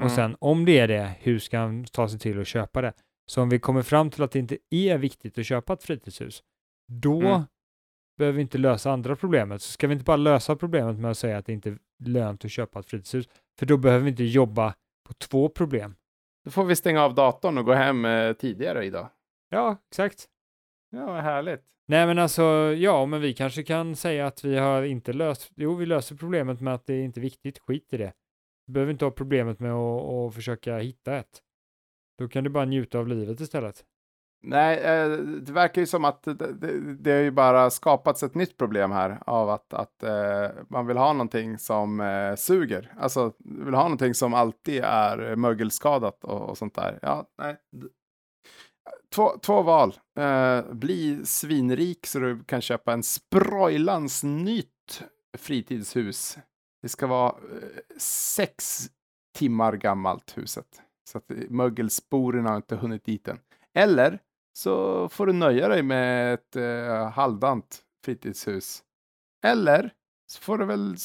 Och 0.05 0.12
sen 0.12 0.36
om 0.39 0.65
det 0.65 0.79
är 0.79 0.88
det, 0.88 1.15
hur 1.20 1.39
ska 1.39 1.60
han 1.60 1.86
ta 1.86 2.08
sig 2.10 2.20
till 2.20 2.41
att 2.41 2.48
köpa 2.48 2.81
det? 2.81 2.93
Så 3.25 3.41
om 3.41 3.50
vi 3.50 3.60
kommer 3.60 3.81
fram 3.81 4.10
till 4.10 4.24
att 4.24 4.31
det 4.31 4.39
inte 4.39 4.58
är 4.70 4.98
viktigt 4.98 5.38
att 5.38 5.46
köpa 5.46 5.74
ett 5.74 5.84
fritidshus, 5.84 6.43
då 6.88 7.22
Mm. 7.22 7.41
Behöver 8.21 8.35
vi 8.35 8.41
inte 8.41 8.57
lösa 8.57 8.91
andra 8.91 9.15
problemet. 9.15 9.61
Så 9.61 9.71
ska 9.71 9.87
vi 9.87 9.93
inte 9.93 10.05
bara 10.05 10.17
lösa 10.17 10.55
problemet 10.55 10.99
med 10.99 11.11
att 11.11 11.17
säga 11.17 11.37
att 11.37 11.45
det 11.45 11.53
inte 11.53 11.69
är 11.69 11.77
lönt 12.05 12.45
att 12.45 12.51
köpa 12.51 12.79
ett 12.79 12.85
fritidshus, 12.85 13.29
för 13.59 13.65
då 13.65 13.77
behöver 13.77 14.03
vi 14.03 14.09
inte 14.09 14.23
jobba 14.23 14.73
på 15.07 15.13
två 15.13 15.49
problem. 15.49 15.95
Då 16.45 16.51
får 16.51 16.65
vi 16.65 16.75
stänga 16.75 17.03
av 17.03 17.15
datorn 17.15 17.57
och 17.57 17.65
gå 17.65 17.73
hem 17.73 18.05
eh, 18.05 18.33
tidigare 18.33 18.85
idag. 18.85 19.09
Ja, 19.49 19.77
exakt. 19.91 20.25
Ja, 20.89 21.05
vad 21.05 21.23
härligt. 21.23 21.61
Nej, 21.87 22.07
men 22.07 22.19
alltså, 22.19 22.43
ja, 22.77 23.05
men 23.05 23.21
vi 23.21 23.33
kanske 23.33 23.63
kan 23.63 23.95
säga 23.95 24.27
att 24.27 24.43
vi 24.43 24.57
har 24.57 24.83
inte 24.83 25.13
löst, 25.13 25.51
jo, 25.55 25.75
vi 25.75 25.85
löser 25.85 26.15
problemet 26.15 26.61
med 26.61 26.73
att 26.73 26.85
det 26.85 26.93
är 26.93 27.03
inte 27.03 27.19
är 27.19 27.21
viktigt, 27.21 27.59
skit 27.59 27.93
i 27.93 27.97
det. 27.97 28.13
Vi 28.67 28.73
behöver 28.73 28.91
inte 28.91 29.05
ha 29.05 29.11
problemet 29.11 29.59
med 29.59 29.73
att, 29.73 30.03
att 30.03 30.35
försöka 30.35 30.77
hitta 30.77 31.17
ett. 31.17 31.41
Då 32.17 32.27
kan 32.27 32.43
du 32.43 32.49
bara 32.49 32.65
njuta 32.65 32.99
av 32.99 33.07
livet 33.07 33.39
istället. 33.39 33.85
Nej, 34.43 34.77
eh, 34.77 35.10
det 35.17 35.51
verkar 35.51 35.81
ju 35.81 35.88
som 35.88 36.05
att 36.05 36.24
det, 36.24 36.33
det, 36.33 36.95
det 36.95 37.12
har 37.12 37.19
ju 37.19 37.31
bara 37.31 37.69
skapats 37.69 38.24
ett 38.24 38.36
nytt 38.36 38.57
problem 38.57 38.91
här 38.91 39.19
av 39.25 39.50
att, 39.50 39.74
att 39.74 40.03
eh, 40.03 40.50
man 40.67 40.88
vill 40.88 40.98
ha 40.98 41.13
någonting 41.13 41.57
som 41.57 42.00
eh, 42.01 42.36
suger. 42.36 42.93
Alltså, 43.00 43.33
vill 43.38 43.74
ha 43.74 43.83
någonting 43.83 44.13
som 44.13 44.33
alltid 44.33 44.83
är 44.83 45.36
mögelskadat 45.36 46.24
och, 46.24 46.50
och 46.50 46.57
sånt 46.57 46.75
där. 46.75 47.00
Ja, 47.01 47.25
nej. 47.38 47.57
Två, 49.15 49.31
två 49.41 49.62
val. 49.62 49.93
Eh, 50.19 50.62
bli 50.71 51.25
svinrik 51.25 52.07
så 52.07 52.19
du 52.19 52.43
kan 52.43 52.62
köpa 52.62 52.93
en 52.93 53.03
sprojlans 53.03 54.24
nytt 54.24 55.03
fritidshus. 55.38 56.38
Det 56.81 56.89
ska 56.89 57.07
vara 57.07 57.29
eh, 57.29 57.98
sex 57.98 58.86
timmar 59.38 59.74
gammalt 59.74 60.38
huset. 60.38 60.81
Så 61.10 61.17
att 61.17 61.31
eh, 61.31 61.38
mögelsporerna 61.50 62.50
har 62.50 62.55
inte 62.55 62.75
hunnit 62.75 63.05
dit 63.05 63.27
än. 63.27 63.39
Eller 63.74 64.19
så 64.53 65.10
får 65.10 65.27
du 65.27 65.34
nöja 65.34 65.67
dig 65.67 65.84
med 65.84 66.34
ett 66.34 66.55
eh, 66.55 67.10
halvdant 67.10 67.81
fritidshus. 68.05 68.84
Eller 69.46 69.93
så 70.31 70.41
får 70.41 70.58
du 70.58 70.65
väl 70.65 70.96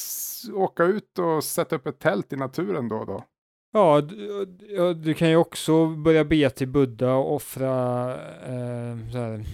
åka 0.53 0.83
ut 0.83 1.19
och 1.19 1.43
sätta 1.43 1.75
upp 1.75 1.87
ett 1.87 1.99
tält 1.99 2.33
i 2.33 2.35
naturen 2.35 2.89
då 2.89 2.95
och 2.95 3.05
då. 3.05 3.23
Ja, 3.71 4.01
du, 4.01 4.93
du 4.93 5.13
kan 5.13 5.29
ju 5.29 5.35
också 5.35 5.87
börja 5.87 6.25
be 6.25 6.49
till 6.49 6.67
Buddha 6.67 7.13
och 7.13 7.35
offra 7.35 8.11
eh, 8.45 9.11
så 9.11 9.17
här, 9.17 9.45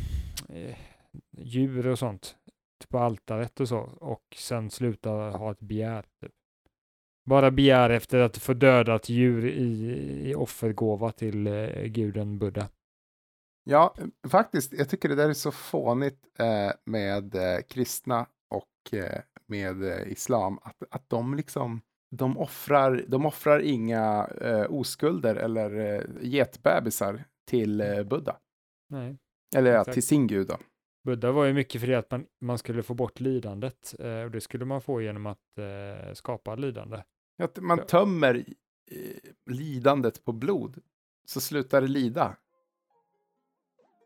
eh, 0.49 0.75
djur 1.37 1.87
och 1.87 1.99
sånt 1.99 2.35
på 2.93 2.99
altaret 2.99 3.59
och 3.59 3.67
så 3.67 3.77
och 3.99 4.23
sen 4.35 4.69
sluta 4.69 5.09
ha 5.09 5.51
ett 5.51 5.59
begär. 5.59 6.05
Typ. 6.21 6.31
Bara 7.25 7.51
begär 7.51 7.89
efter 7.89 8.19
att 8.19 8.37
få 8.37 8.53
döda 8.53 8.95
ett 8.95 9.09
djur 9.09 9.45
i, 9.45 10.29
i 10.29 10.35
offergåva 10.35 11.11
till 11.11 11.47
eh, 11.47 11.83
guden 11.83 12.39
Buddha. 12.39 12.67
Ja, 13.63 13.95
eh, 13.97 14.29
faktiskt, 14.29 14.73
jag 14.73 14.89
tycker 14.89 15.09
det 15.09 15.15
där 15.15 15.29
är 15.29 15.33
så 15.33 15.51
fånigt 15.51 16.27
eh, 16.39 16.71
med 16.85 17.35
eh, 17.35 17.61
kristna 17.69 18.25
och 18.49 18.93
eh, 18.93 19.21
med 19.47 19.83
eh, 19.83 20.11
islam. 20.11 20.59
Att, 20.61 20.83
att 20.89 21.09
de 21.09 21.35
liksom, 21.35 21.81
de 22.11 22.37
offrar, 22.37 23.05
de 23.07 23.25
offrar 23.25 23.59
inga 23.59 24.27
eh, 24.41 24.65
oskulder 24.69 25.35
eller 25.35 25.95
eh, 25.95 26.03
getbebisar 26.21 27.23
till 27.49 28.03
Buddha. 28.09 28.37
Nej. 28.89 29.17
Eller 29.55 29.71
ja, 29.71 29.83
till 29.83 30.03
sin 30.03 30.27
gud 30.27 30.47
då. 30.47 30.57
Buddha 31.03 31.31
var 31.31 31.45
ju 31.45 31.53
mycket 31.53 31.81
för 31.81 31.87
det 31.87 31.95
att 31.95 32.11
man, 32.11 32.25
man 32.41 32.57
skulle 32.57 32.83
få 32.83 32.93
bort 32.93 33.19
lidandet 33.19 33.95
och 34.25 34.31
det 34.31 34.41
skulle 34.41 34.65
man 34.65 34.81
få 34.81 35.01
genom 35.01 35.25
att 35.25 35.37
skapa 36.13 36.55
lidande. 36.55 37.03
Att 37.43 37.59
man 37.59 37.85
tömmer 37.85 38.45
lidandet 39.49 40.25
på 40.25 40.31
blod 40.31 40.81
så 41.25 41.41
slutar 41.41 41.81
det 41.81 41.87
lida. 41.87 42.35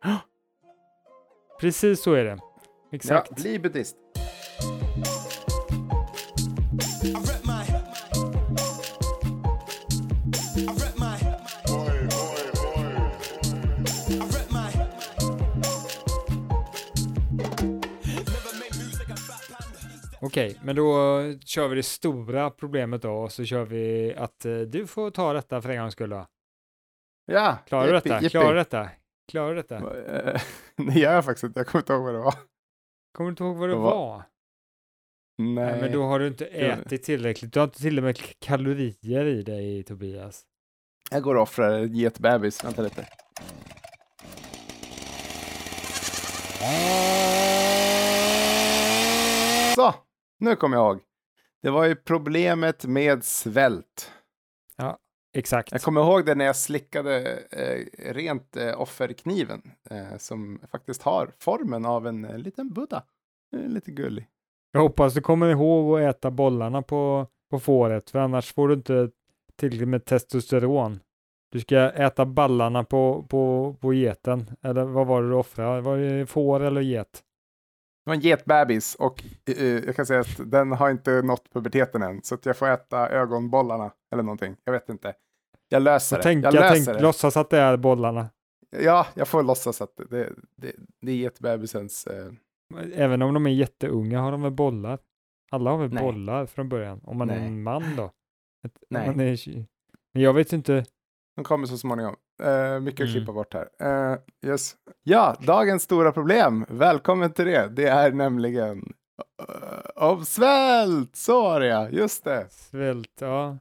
Precis 1.60 2.02
så 2.04 2.14
är 2.14 2.24
det. 2.24 2.38
Exakt. 2.92 3.32
Ja, 3.36 3.44
bli 3.44 3.60
buddhist. 3.60 3.96
Okej, 20.22 20.60
men 20.64 20.76
då 20.76 21.20
kör 21.46 21.68
vi 21.68 21.76
det 21.76 21.84
stora 21.84 22.50
problemet 22.50 23.02
då 23.02 23.12
och 23.14 23.32
så 23.32 23.46
kör 23.46 23.66
vi 23.66 24.14
att 24.18 24.46
eh, 24.46 24.60
du 24.60 24.88
får 24.88 25.12
ta 25.12 25.34
detta 25.34 25.62
för 25.62 25.70
en 25.70 25.80
gångs 25.80 25.94
skull 25.94 26.10
då. 26.10 26.26
Ja, 27.26 27.58
Klarar 27.68 27.88
du 27.88 27.94
detta? 27.94 28.30
Klarar 28.30 28.54
du 28.54 28.60
detta? 28.60 28.90
Klarar 29.28 29.50
du 29.50 29.56
detta? 29.56 29.76
Eh, 29.76 30.42
Det 30.76 31.00
gör 31.00 31.14
jag 31.14 31.26
faktiskt 31.26 31.44
inte. 31.44 31.60
Jag 31.60 31.68
kommer 31.68 31.82
inte 31.82 31.94
ihåg 31.94 32.04
vad 32.04 32.14
det 32.14 32.20
var. 32.20 32.34
Kommer 33.14 33.28
du 33.28 33.30
inte 33.30 33.44
ihåg 33.44 33.58
vad 33.58 33.70
det 33.70 33.76
var- 33.76 33.82
var? 33.92 34.24
Nej. 35.38 35.54
Nej, 35.72 35.82
men 35.82 35.92
då 35.92 36.04
har 36.04 36.20
du 36.20 36.28
inte 36.28 36.46
ätit 36.46 37.04
tillräckligt. 37.04 37.54
Du 37.54 37.60
har 37.60 37.68
inte 37.68 37.80
till 37.80 37.98
och 37.98 38.04
med 38.04 38.18
kalorier 38.40 39.26
i 39.26 39.44
dig, 39.44 39.84
Tobias. 39.84 40.46
Jag 41.12 41.24
går 41.24 41.36
och 41.36 41.42
offrar 41.42 41.72
en 41.72 41.96
getbebis. 41.96 42.64
Vänta 42.66 42.82
lite. 42.82 43.08
Så, 49.76 49.96
nu 50.40 50.56
kommer 50.56 50.78
jag 50.78 50.86
ihåg. 50.86 51.02
Det 51.62 51.70
var 51.70 51.86
ju 51.86 51.96
problemet 51.96 52.86
med 52.86 53.24
svält. 53.24 54.12
Exakt. 55.38 55.72
Jag 55.72 55.82
kommer 55.82 56.02
ihåg 56.02 56.26
det 56.26 56.36
när 56.36 56.46
jag 56.46 56.56
slickade 56.56 57.40
eh, 57.52 58.14
rent 58.14 58.58
eh, 58.58 58.82
offerkniven 58.82 59.62
eh, 59.90 60.18
som 60.18 60.60
faktiskt 60.72 61.02
har 61.02 61.32
formen 61.40 61.86
av 61.86 62.08
en 62.08 62.26
eh, 62.26 62.38
liten 62.38 62.70
Buddha. 62.70 63.04
Eh, 63.56 63.70
lite 63.70 63.92
gullig. 63.92 64.28
Jag 64.72 64.82
hoppas 64.82 65.14
du 65.14 65.22
kommer 65.22 65.50
ihåg 65.50 66.00
att 66.00 66.16
äta 66.16 66.32
bollarna 66.32 66.82
på, 66.82 67.28
på 67.52 67.60
fåret, 67.60 68.10
för 68.10 68.20
annars 68.20 68.54
får 68.54 68.68
du 68.68 68.74
inte 68.74 69.10
tillräckligt 69.56 69.90
med 69.90 70.06
testosteron. 70.06 71.00
Du 71.52 71.60
ska 71.60 71.78
äta 71.78 72.26
ballarna 72.26 72.84
på, 72.84 73.26
på, 73.30 73.76
på 73.80 73.94
geten. 73.94 74.50
Eller 74.62 74.84
vad 74.84 75.08
var 75.08 75.22
det 75.22 75.30
du 75.30 75.36
offrade? 75.36 75.82
Var 75.82 75.98
det 75.98 76.26
får 76.26 76.60
eller 76.60 76.82
get? 76.82 77.24
Det 78.06 78.10
var 78.10 78.16
en 78.16 78.22
getbebis 78.22 78.96
och 78.96 79.24
eh, 79.58 79.86
jag 79.86 79.96
kan 79.96 80.06
säga 80.06 80.20
att 80.20 80.52
den 80.52 80.72
har 80.72 80.90
inte 80.90 81.22
nått 81.22 81.54
puberteten 81.54 82.02
än. 82.02 82.24
Så 82.24 82.36
att 82.36 82.46
jag 82.46 82.58
får 82.58 82.68
äta 82.68 83.10
ögonbollarna 83.10 83.92
eller 84.14 84.24
någonting. 84.24 84.56
Jag 84.64 84.74
vet 84.74 84.90
inte. 84.90 85.14
Jag 85.70 85.82
löser 85.84 86.16
Jag 86.16 86.20
det. 86.20 86.24
tänker, 86.24 86.46
jag 86.48 86.54
jag 86.56 86.62
löser 86.62 86.86
tänk, 86.86 86.98
det. 86.98 87.04
låtsas 87.04 87.38
att 87.38 87.50
det 87.50 87.58
är 87.60 87.78
bollarna. 87.78 88.30
Ja, 88.78 89.08
jag 89.14 89.28
får 89.28 89.44
låtsas 89.44 89.82
att 89.82 89.98
det, 90.10 90.30
det, 90.58 90.74
det 91.02 91.12
är 91.12 91.16
getbebisens... 91.16 92.08
Eh, 92.08 92.32
Även 92.94 93.22
om 93.22 93.34
de 93.34 93.46
är 93.46 93.52
jätteunga 93.52 94.20
har 94.22 94.32
de 94.32 94.42
väl 94.42 94.52
bollar? 94.52 95.00
Alla 95.52 95.72
har 95.72 95.78
väl 95.78 95.94
Nej. 95.94 96.04
bollar 96.04 96.46
från 96.46 96.70
början? 96.70 97.02
Om 97.04 97.18
man 97.18 97.30
är 97.30 97.36
Nej. 97.40 97.48
en 97.48 97.64
man 97.64 97.96
då? 97.96 98.04
Ett, 98.68 98.74
Nej. 98.90 99.08
Man 99.08 99.20
är, 99.20 99.66
men 100.14 100.24
jag 100.24 100.34
vet 100.34 100.54
inte. 100.54 100.86
de 101.36 101.44
kommer 101.44 101.68
så 101.68 101.78
småningom. 101.78 102.16
Eh, 102.44 102.80
mycket 102.80 103.02
att 103.04 103.10
Mm. 103.10 103.14
klippa 103.14 103.34
bort 103.34 103.54
här. 103.54 103.68
Eh, 104.12 104.18
yes. 104.50 104.76
Ja, 105.04 105.36
dagens 105.40 105.84
stora 105.84 106.12
problem. 106.12 106.66
Välkommen 106.70 107.34
till 107.34 107.46
det. 107.46 107.68
Det 107.68 107.88
är 107.88 108.12
nämligen 108.12 108.78
uh, 109.42 110.04
om 110.10 110.26
svält. 110.26 111.16
Så 111.16 111.42
var 111.44 111.60
det 111.60 111.68
ja, 111.68 111.90
just 111.90 112.24
det. 112.24 112.48
Svält, 112.50 113.12
ja. 113.22 113.58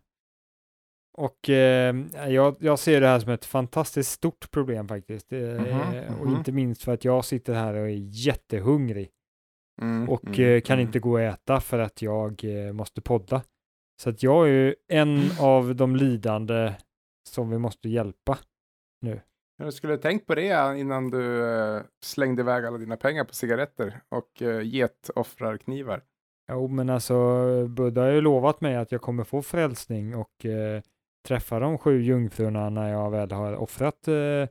Och 1.16 1.50
eh, 1.50 1.96
jag, 2.28 2.56
jag 2.60 2.78
ser 2.78 3.00
det 3.00 3.06
här 3.06 3.18
som 3.20 3.32
ett 3.32 3.44
fantastiskt 3.44 4.10
stort 4.10 4.50
problem 4.50 4.88
faktiskt. 4.88 5.32
Eh, 5.32 5.38
Mhm, 5.38 6.20
Och 6.20 6.26
mhm. 6.26 6.36
inte 6.36 6.52
minst 6.52 6.82
för 6.82 6.92
att 6.92 7.04
jag 7.04 7.24
sitter 7.24 7.54
här 7.54 7.74
och 7.74 7.86
är 7.86 8.26
jättehungrig 8.26 9.10
Mm, 9.82 10.08
och 10.08 10.26
mm, 10.26 10.56
eh, 10.56 10.60
kan 10.60 10.74
mm. 10.74 10.86
inte 10.86 10.98
gå 10.98 11.12
och 11.12 11.20
äta 11.20 11.60
för 11.60 11.78
att 11.78 12.02
jag 12.02 12.44
eh, 12.44 12.72
måste 12.72 13.00
podda. 13.00 13.42
Så 14.02 14.10
att 14.10 14.22
jag 14.22 14.48
är 14.48 14.52
ju 14.52 14.74
en 14.88 15.30
av 15.40 15.76
de 15.76 15.96
lidande 15.96 16.74
som 17.28 17.50
vi 17.50 17.58
måste 17.58 17.88
hjälpa. 17.88 18.38
Du 19.58 19.72
skulle 19.72 19.92
ha 19.92 19.98
tänkt 19.98 20.26
på 20.26 20.34
det 20.34 20.78
innan 20.78 21.10
du 21.10 21.44
eh, 21.44 21.82
slängde 22.04 22.42
iväg 22.42 22.64
alla 22.64 22.78
dina 22.78 22.96
pengar 22.96 23.24
på 23.24 23.34
cigaretter 23.34 24.00
och 24.08 24.42
uh, 24.42 24.62
getoffrarknivar. 24.62 26.02
Jo, 26.50 26.68
men 26.68 26.90
alltså 26.90 27.14
Buddha 27.68 28.00
har 28.02 28.10
ju 28.10 28.20
lovat 28.20 28.60
mig 28.60 28.76
att 28.76 28.92
jag 28.92 29.00
kommer 29.00 29.24
få 29.24 29.42
frälsning 29.42 30.14
och 30.14 30.44
eh, 30.44 30.82
träffa 31.26 31.58
de 31.58 31.78
sju 31.78 32.02
jungfrurna 32.02 32.70
när 32.70 32.92
jag 32.92 33.10
väl 33.10 33.32
har 33.32 33.54
offrat 33.54 34.08
eh, 34.08 34.48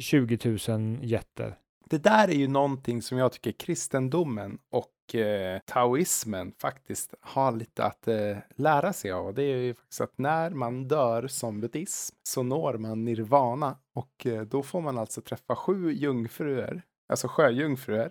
20 0.00 0.58
000 0.68 0.98
jätter. 1.02 1.54
Det 1.90 2.02
där 2.02 2.28
är 2.28 2.34
ju 2.34 2.48
någonting 2.48 3.02
som 3.02 3.18
jag 3.18 3.32
tycker 3.32 3.52
kristendomen 3.52 4.58
och 4.70 5.14
eh, 5.14 5.60
taoismen 5.66 6.52
faktiskt 6.58 7.14
har 7.20 7.52
lite 7.52 7.84
att 7.84 8.08
eh, 8.08 8.36
lära 8.56 8.92
sig 8.92 9.12
av. 9.12 9.34
Det 9.34 9.42
är 9.42 9.56
ju 9.56 9.74
faktiskt 9.74 10.00
att 10.00 10.18
när 10.18 10.50
man 10.50 10.88
dör 10.88 11.26
som 11.26 11.60
buddhism 11.60 12.16
så 12.22 12.42
når 12.42 12.78
man 12.78 13.04
nirvana 13.04 13.78
och 13.94 14.26
eh, 14.26 14.42
då 14.42 14.62
får 14.62 14.80
man 14.80 14.98
alltså 14.98 15.20
träffa 15.20 15.56
sju 15.56 15.92
jungfrur, 15.92 16.82
alltså 17.08 17.28
sjöjungfrur, 17.28 18.10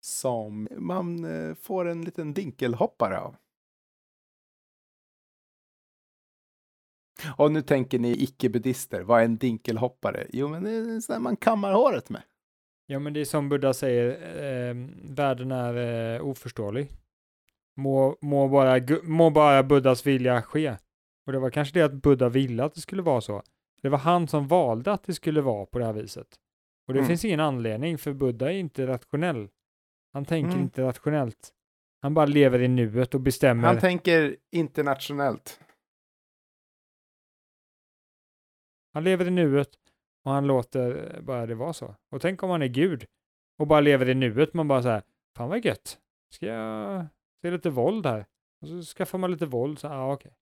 som 0.00 0.68
man 0.76 1.24
eh, 1.24 1.54
får 1.54 1.88
en 1.88 2.02
liten 2.02 2.34
dinkelhoppare 2.34 3.20
av. 3.20 3.36
Och 7.36 7.52
nu 7.52 7.62
tänker 7.62 7.98
ni 7.98 8.22
icke-buddister, 8.22 9.00
vad 9.00 9.20
är 9.20 9.24
en 9.24 9.36
dinkelhoppare? 9.38 10.26
Jo, 10.32 10.48
men 10.48 10.64
det 10.64 10.70
är 10.70 11.00
så 11.00 11.12
där 11.12 11.20
man 11.20 11.36
kammar 11.36 11.72
håret 11.72 12.10
med. 12.10 12.22
Ja, 12.86 12.98
men 12.98 13.12
det 13.12 13.20
är 13.20 13.24
som 13.24 13.48
Buddha 13.48 13.74
säger, 13.74 14.08
eh, 14.70 14.74
världen 15.02 15.52
är 15.52 16.14
eh, 16.16 16.26
oförståelig. 16.26 16.88
Må, 17.76 18.16
må, 18.20 18.48
bara, 18.48 18.80
må 19.02 19.30
bara 19.30 19.62
Buddhas 19.62 20.06
vilja 20.06 20.42
ske. 20.42 20.76
Och 21.26 21.32
det 21.32 21.38
var 21.38 21.50
kanske 21.50 21.78
det 21.78 21.84
att 21.84 21.92
Buddha 21.92 22.28
ville 22.28 22.64
att 22.64 22.74
det 22.74 22.80
skulle 22.80 23.02
vara 23.02 23.20
så. 23.20 23.42
Det 23.82 23.88
var 23.88 23.98
han 23.98 24.28
som 24.28 24.48
valde 24.48 24.92
att 24.92 25.02
det 25.04 25.14
skulle 25.14 25.40
vara 25.40 25.66
på 25.66 25.78
det 25.78 25.84
här 25.84 25.92
viset. 25.92 26.26
Och 26.86 26.94
det 26.94 26.98
Mm. 27.00 27.08
finns 27.08 27.24
ingen 27.24 27.40
anledning, 27.40 27.98
för 27.98 28.12
Buddha 28.12 28.52
är 28.52 28.56
inte 28.56 28.86
rationell. 28.86 29.48
Han 30.12 30.24
tänker 30.24 30.50
Mm. 30.50 30.62
inte 30.62 30.82
rationellt. 30.82 31.48
Han 32.02 32.14
bara 32.14 32.26
lever 32.26 32.62
i 32.62 32.68
nuet 32.68 33.14
och 33.14 33.20
bestämmer. 33.20 33.68
Han 33.68 33.78
tänker 33.78 34.36
internationellt. 34.52 35.60
Han 38.98 39.04
lever 39.04 39.26
i 39.26 39.30
nuet 39.30 39.68
och 40.24 40.32
han 40.32 40.46
låter 40.46 41.18
bara 41.22 41.46
det 41.46 41.54
vara 41.54 41.72
så. 41.72 41.94
Och 42.10 42.20
tänk 42.20 42.42
om 42.42 42.50
han 42.50 42.62
är 42.62 42.66
Gud 42.66 43.06
och 43.58 43.66
bara 43.66 43.80
lever 43.80 44.08
i 44.08 44.14
nuet. 44.14 44.54
Man 44.54 44.68
bara 44.68 44.82
så 44.82 44.88
här, 44.88 45.02
fan 45.36 45.48
vad 45.48 45.64
gött. 45.64 45.98
Ska 46.34 46.46
jag 46.46 47.06
se 47.42 47.50
lite 47.50 47.70
våld 47.70 48.06
här? 48.06 48.26
Och 48.62 48.68
så 48.68 48.82
skaffar 48.82 49.18
man 49.18 49.30
lite 49.30 49.46
våld. 49.46 49.78
Så, 49.78 49.88
ah, 49.88 50.12
okej. 50.12 50.32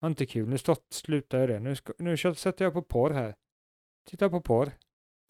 Var 0.00 0.08
inte 0.08 0.26
kul. 0.26 0.48
Nu 0.48 0.58
stått, 0.58 0.86
slutar 0.92 1.38
jag 1.38 1.48
det. 1.48 1.60
Nu, 1.60 1.76
ska, 1.76 1.92
nu 1.98 2.16
sätter 2.16 2.64
jag 2.64 2.72
på 2.72 2.82
porr 2.82 3.10
här. 3.10 3.34
Titta 4.10 4.30
på 4.30 4.40
porr. 4.40 4.72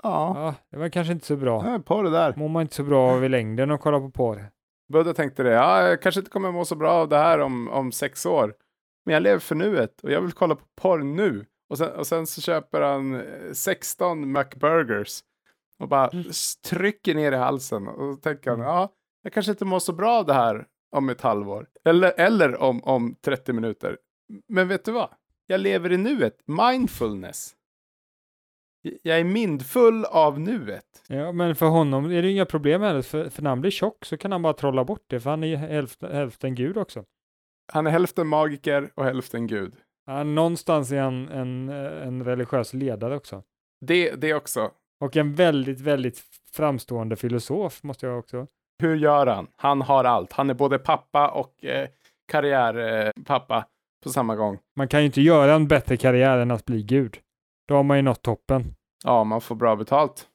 Ja, 0.03 0.33
Ja, 0.37 0.55
det 0.71 0.77
var 0.77 0.89
kanske 0.89 1.13
inte 1.13 1.27
så 1.27 1.37
bra. 1.37 1.79
på 1.79 2.03
det 2.03 2.11
där. 2.11 2.35
Mår 2.37 2.49
man 2.49 2.63
inte 2.63 2.75
så 2.75 2.85
bra 2.85 3.13
av 3.13 3.25
i 3.25 3.29
längden 3.29 3.71
att 3.71 3.81
kolla 3.81 4.01
på 4.01 4.11
porr. 4.11 4.51
Buddha 4.89 5.15
tänkte 5.15 5.43
det, 5.43 5.51
ja, 5.51 5.89
jag 5.89 6.03
kanske 6.03 6.21
inte 6.21 6.31
kommer 6.31 6.53
må 6.53 6.65
så 6.65 6.75
bra 6.77 6.93
av 6.93 7.09
det 7.09 7.17
här 7.19 7.41
om, 7.41 7.69
om 7.69 7.93
sex 7.93 8.27
år. 8.27 8.55
Men 9.05 9.13
jag 9.13 9.23
lever 9.23 9.39
för 9.39 9.55
nuet 9.55 10.01
och 10.01 10.11
jag 10.11 10.21
vill 10.21 10.33
kolla 10.33 10.55
på 10.55 10.65
porr 10.75 10.99
nu. 10.99 11.47
Och 11.71 11.79
sen, 11.79 11.93
och 11.93 12.07
sen 12.07 12.27
så 12.27 12.41
köper 12.41 12.81
han 12.81 13.15
eh, 13.15 13.53
16 13.53 14.33
McBurgers 14.33 15.21
och 15.79 15.89
bara 15.89 16.11
s- 16.31 16.57
trycker 16.57 17.15
ner 17.15 17.33
i 17.33 17.37
halsen. 17.37 17.89
Och 17.89 18.15
så 18.15 18.21
tänker 18.21 18.51
han, 18.51 18.61
Mm. 18.61 18.73
ja, 18.73 18.93
jag 19.23 19.33
kanske 19.33 19.53
inte 19.53 19.65
mår 19.65 19.79
så 19.79 19.93
bra 19.93 20.13
av 20.19 20.27
det 20.27 20.35
här 20.35 20.67
om 20.97 21.09
ett 21.09 21.21
halvår. 21.21 21.67
Eller, 21.85 22.13
eller 22.21 22.57
om, 22.63 22.85
om 22.85 23.15
30 23.21 23.53
minuter. 23.53 23.99
Men 24.49 24.69
vet 24.69 24.85
du 24.85 24.93
vad? 24.93 25.11
Jag 25.47 25.61
lever 25.61 25.93
i 25.93 25.97
nuet. 25.97 26.37
Mindfulness. 26.47 27.53
Jag 29.03 29.19
är 29.21 29.25
mindfull 29.25 30.05
av 30.05 30.41
nuet. 30.41 31.05
Ja, 31.09 31.33
men 31.33 31.57
för 31.57 31.67
honom 31.67 32.05
är 32.11 32.23
det 32.23 32.31
inga 32.31 32.47
problem 32.47 32.83
heller. 32.83 33.03
För, 33.03 33.29
för 33.31 33.43
när 33.43 33.51
han 33.51 33.61
blir 33.61 33.71
tjock 33.71 34.05
så 34.05 34.17
kan 34.17 34.33
han 34.33 34.43
bara 34.43 34.53
trolla 34.53 34.85
bort 34.85 35.05
det. 35.07 35.21
För 35.21 35.31
han 35.31 35.45
är 35.45 35.57
hälften, 35.57 36.13
hälften 36.13 36.55
Gud 36.55 36.77
också. 36.77 37.05
Han 37.73 37.87
är 37.87 37.91
hälften 37.91 38.27
magiker 38.27 38.91
och 38.95 39.05
hälften 39.05 39.47
gud. 39.47 39.75
Ja, 40.07 40.25
någonstans 40.25 40.93
är 40.93 41.01
han 41.01 41.29
en, 41.29 41.69
en 41.69 42.25
religiös 42.25 42.75
ledare 42.75 43.17
också. 43.17 43.43
Det, 43.87 44.11
det 44.15 44.35
också. 44.35 44.71
Och 45.01 45.17
en 45.17 45.35
väldigt, 45.35 45.81
väldigt 45.81 46.23
framstående 46.53 47.17
filosof 47.17 47.83
måste 47.83 48.07
jag 48.07 48.19
också. 48.19 48.47
Hur 48.83 48.97
gör 48.97 49.27
han? 49.27 49.47
Han 49.57 49.83
har 49.83 50.05
allt. 50.05 50.33
Han 50.33 50.51
är 50.51 50.55
både 50.55 50.79
pappa 50.79 51.29
och 51.29 51.65
eh, 51.65 51.89
karriärpappa 52.33 53.57
eh, 53.57 53.65
på 54.05 54.09
samma 54.11 54.37
gång. 54.37 54.59
Man 54.77 54.89
kan 54.89 55.01
ju 55.01 55.07
inte 55.07 55.21
göra 55.23 55.55
en 55.55 55.69
bättre 55.69 55.97
karriär 55.97 56.39
än 56.39 56.51
att 56.51 56.65
bli 56.65 56.83
Gud. 56.83 57.19
Då 57.69 57.75
har 57.75 57.83
man 57.83 57.97
ju 57.99 58.03
nått 58.03 58.23
toppen. 58.23 58.65
Ja, 59.05 59.25
man 59.25 59.41
får 59.41 59.55
bra 59.55 59.77
betalt. 59.77 60.29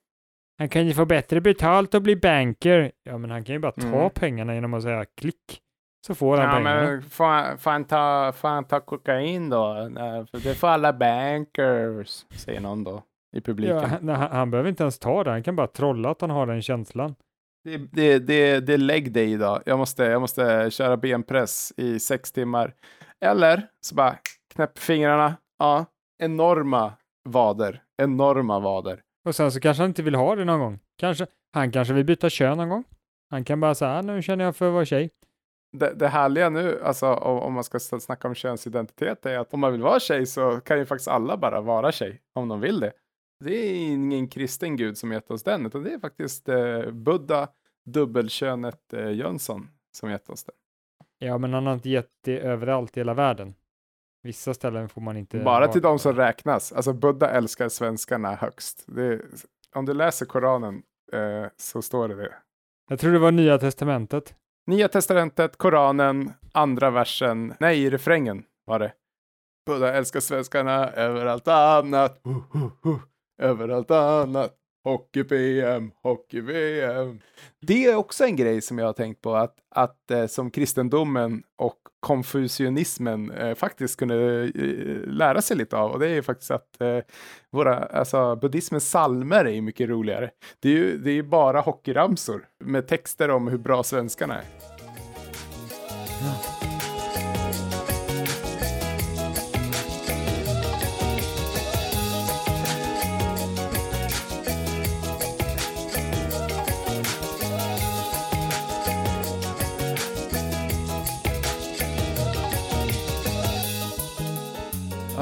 Han 0.57 0.69
kan 0.69 0.87
ju 0.87 0.93
få 0.93 1.05
bättre 1.05 1.41
betalt 1.41 1.93
och 1.93 2.01
bli 2.01 2.15
banker. 2.15 2.91
Ja, 3.03 3.17
men 3.17 3.31
han 3.31 3.43
kan 3.43 3.55
ju 3.55 3.59
bara 3.59 3.71
ta 3.71 3.87
Mm. 3.87 4.09
pengarna 4.09 4.53
genom 4.55 4.73
att 4.73 4.83
säga 4.83 5.05
klick. 5.21 5.61
Så 6.07 6.15
får 6.15 6.37
han 6.37 6.45
Ja, 6.45 6.51
pengarna. 6.55 6.81
men 6.91 7.01
får 7.01 7.25
han, 7.25 7.57
får, 7.57 7.71
han 7.71 7.83
ta, 7.85 8.31
får 8.35 8.47
han 8.47 8.63
ta 8.65 8.79
kokain 8.79 9.49
då? 9.49 9.87
Nej, 9.91 10.25
för 10.27 10.39
det 10.49 10.55
får 10.55 10.67
alla 10.67 10.93
bankers, 10.93 12.25
säger 12.35 12.59
någon 12.61 12.83
då 12.83 13.03
i 13.37 13.41
publiken. 13.41 13.77
Ja, 13.77 14.13
han, 14.13 14.31
han, 14.31 14.51
behöver 14.51 14.69
inte 14.69 14.83
ens 14.83 14.99
ta 14.99 15.23
det. 15.23 15.31
Han 15.31 15.43
kan 15.43 15.55
bara 15.55 15.67
trolla 15.67 16.09
att 16.09 16.21
han 16.21 16.29
har 16.29 16.45
den 16.45 16.61
känslan. 16.61 17.15
Det, 17.63 17.77
det, 17.77 18.19
det, 18.19 18.59
det 18.59 18.73
är 18.73 18.77
leg 18.77 19.11
day 19.13 19.31
idag. 19.31 19.61
Jag 19.65 19.77
måste, 19.79 20.03
jag 20.03 20.21
måste 20.21 20.71
köra 20.71 20.97
benpress 20.97 21.73
i 21.77 21.99
sex 21.99 22.31
timmar. 22.31 22.73
Eller 23.25 23.67
så 23.85 23.95
bara 23.95 24.15
knäpp 24.53 24.79
fingrarna. 24.79 25.35
Ja, 25.59 25.85
enorma 26.23 26.93
vader. 27.29 27.81
Enorma 28.01 28.59
vader. 28.59 29.01
Och 29.27 29.35
sen 29.35 29.51
så 29.51 29.59
kanske 29.59 29.83
han 29.83 29.89
inte 29.89 30.03
vill 30.03 30.15
ha 30.15 30.35
det 30.35 30.45
någon 30.45 30.59
gång. 30.59 30.79
Kanske, 30.97 31.27
han 31.53 31.71
kanske 31.71 31.93
vill 31.93 32.05
byta 32.05 32.29
kön 32.29 32.57
någon 32.57 32.69
gång. 32.69 32.83
Han 33.29 33.43
kan 33.43 33.59
bara 33.59 33.75
säga, 33.75 33.91
"Ah, 33.91 34.01
nu 34.01 34.21
känner 34.21 34.45
jag 34.45 34.55
för 34.55 34.67
att 34.67 34.73
vara 34.73 34.85
tjej. 34.85 35.09
Det, 35.71 35.93
det 35.93 36.07
härliga 36.07 36.49
nu, 36.49 36.81
alltså 36.83 37.13
om, 37.13 37.39
om 37.39 37.53
man 37.53 37.63
ska 37.63 37.79
snacka 37.79 38.27
om 38.27 38.35
könsidentitet, 38.35 39.25
är 39.25 39.39
att 39.39 39.53
om 39.53 39.59
man 39.59 39.71
vill 39.71 39.81
vara 39.81 39.99
tjej 39.99 40.25
så 40.25 40.59
kan 40.59 40.77
ju 40.77 40.85
faktiskt 40.85 41.07
alla 41.07 41.37
bara 41.37 41.61
vara 41.61 41.91
tjej, 41.91 42.21
om 42.33 42.47
de 42.47 42.59
vill 42.59 42.79
det. 42.79 42.93
Det 43.39 43.55
är 43.55 43.73
ingen 43.73 44.27
kristen 44.27 44.77
gud 44.77 44.97
som 44.97 45.11
gett 45.11 45.31
oss 45.31 45.43
den, 45.43 45.65
utan 45.65 45.83
det 45.83 45.93
är 45.93 45.99
faktiskt 45.99 46.49
eh, 46.49 46.91
Buddha, 46.91 47.47
dubbelkönet 47.85 48.93
eh, 48.93 49.11
Jönsson, 49.11 49.69
som 49.91 50.09
gett 50.09 50.29
oss 50.29 50.43
den. 50.43 50.55
Ja, 51.19 51.37
men 51.37 51.53
han 51.53 51.65
har 51.65 51.73
inte 51.73 51.89
gett 51.89 52.09
det 52.23 52.39
överallt 52.39 52.97
i 52.97 52.99
hela 52.99 53.13
världen. 53.13 53.55
Vissa 54.23 54.53
ställen 54.53 54.89
får 54.89 55.01
man 55.01 55.17
inte 55.17 55.39
Bara 55.39 55.67
till 55.67 55.81
de 55.81 55.99
som 55.99 56.15
räknas. 56.15 56.71
Alltså 56.71 56.93
Buddha 56.93 57.29
älskar 57.29 57.69
svenskarna 57.69 58.35
högst. 58.35 58.83
Det, 58.87 59.21
om 59.75 59.85
du 59.85 59.93
läser 59.93 60.25
Koranen 60.25 60.83
eh, 61.13 61.45
så 61.57 61.81
står 61.81 62.07
det 62.07 62.15
det. 62.15 62.33
Jag 62.89 62.99
tror 62.99 63.11
det 63.11 63.19
var 63.19 63.31
Nya 63.31 63.57
Testamentet. 63.57 64.35
Nya 64.67 64.87
testamentet, 64.87 65.57
Koranen, 65.57 66.33
andra 66.53 66.89
versen, 66.91 67.53
nej, 67.59 67.89
refrängen 67.89 68.43
var 68.65 68.79
det. 68.79 68.93
Buddha 69.65 69.93
älskar 69.93 70.19
svenskarna 70.19 70.89
över 70.89 71.25
allt 71.25 71.47
annat, 71.47 72.21
uh, 72.27 72.55
uh, 72.55 72.71
uh, 72.85 72.99
över 73.37 73.69
allt 73.69 73.91
annat. 73.91 74.60
Hockey-VM, 74.83 75.91
hockey-VM. 76.03 77.19
Det 77.61 77.85
är 77.85 77.95
också 77.95 78.23
en 78.23 78.35
grej 78.35 78.61
som 78.61 78.77
jag 78.77 78.85
har 78.85 78.93
tänkt 78.93 79.21
på, 79.21 79.35
att, 79.35 79.55
att 79.75 80.11
eh, 80.11 80.27
som 80.27 80.51
kristendomen 80.51 81.43
och 81.57 81.77
konfucianismen 81.99 83.31
eh, 83.31 83.55
faktiskt 83.55 83.99
kunde 83.99 84.43
eh, 84.43 85.07
lära 85.07 85.41
sig 85.41 85.57
lite 85.57 85.77
av. 85.77 85.91
Och 85.91 85.99
det 85.99 86.07
är 86.07 86.13
ju 86.13 86.23
faktiskt 86.23 86.51
att 86.51 86.81
eh, 86.81 86.99
våra, 87.51 87.77
alltså 87.77 88.35
buddhismens 88.35 88.89
salmer 88.89 89.45
är 89.45 89.51
ju 89.51 89.61
mycket 89.61 89.89
roligare. 89.89 90.29
Det 90.59 90.69
är 90.69 90.73
ju 90.73 90.97
det 90.97 91.09
är 91.09 91.13
ju 91.13 91.23
bara 91.23 91.61
hockeyramsor 91.61 92.45
med 92.63 92.87
texter 92.87 93.29
om 93.29 93.47
hur 93.47 93.57
bra 93.57 93.83
svenskarna 93.83 94.37
är. 94.37 94.45
Ja, 96.21 96.60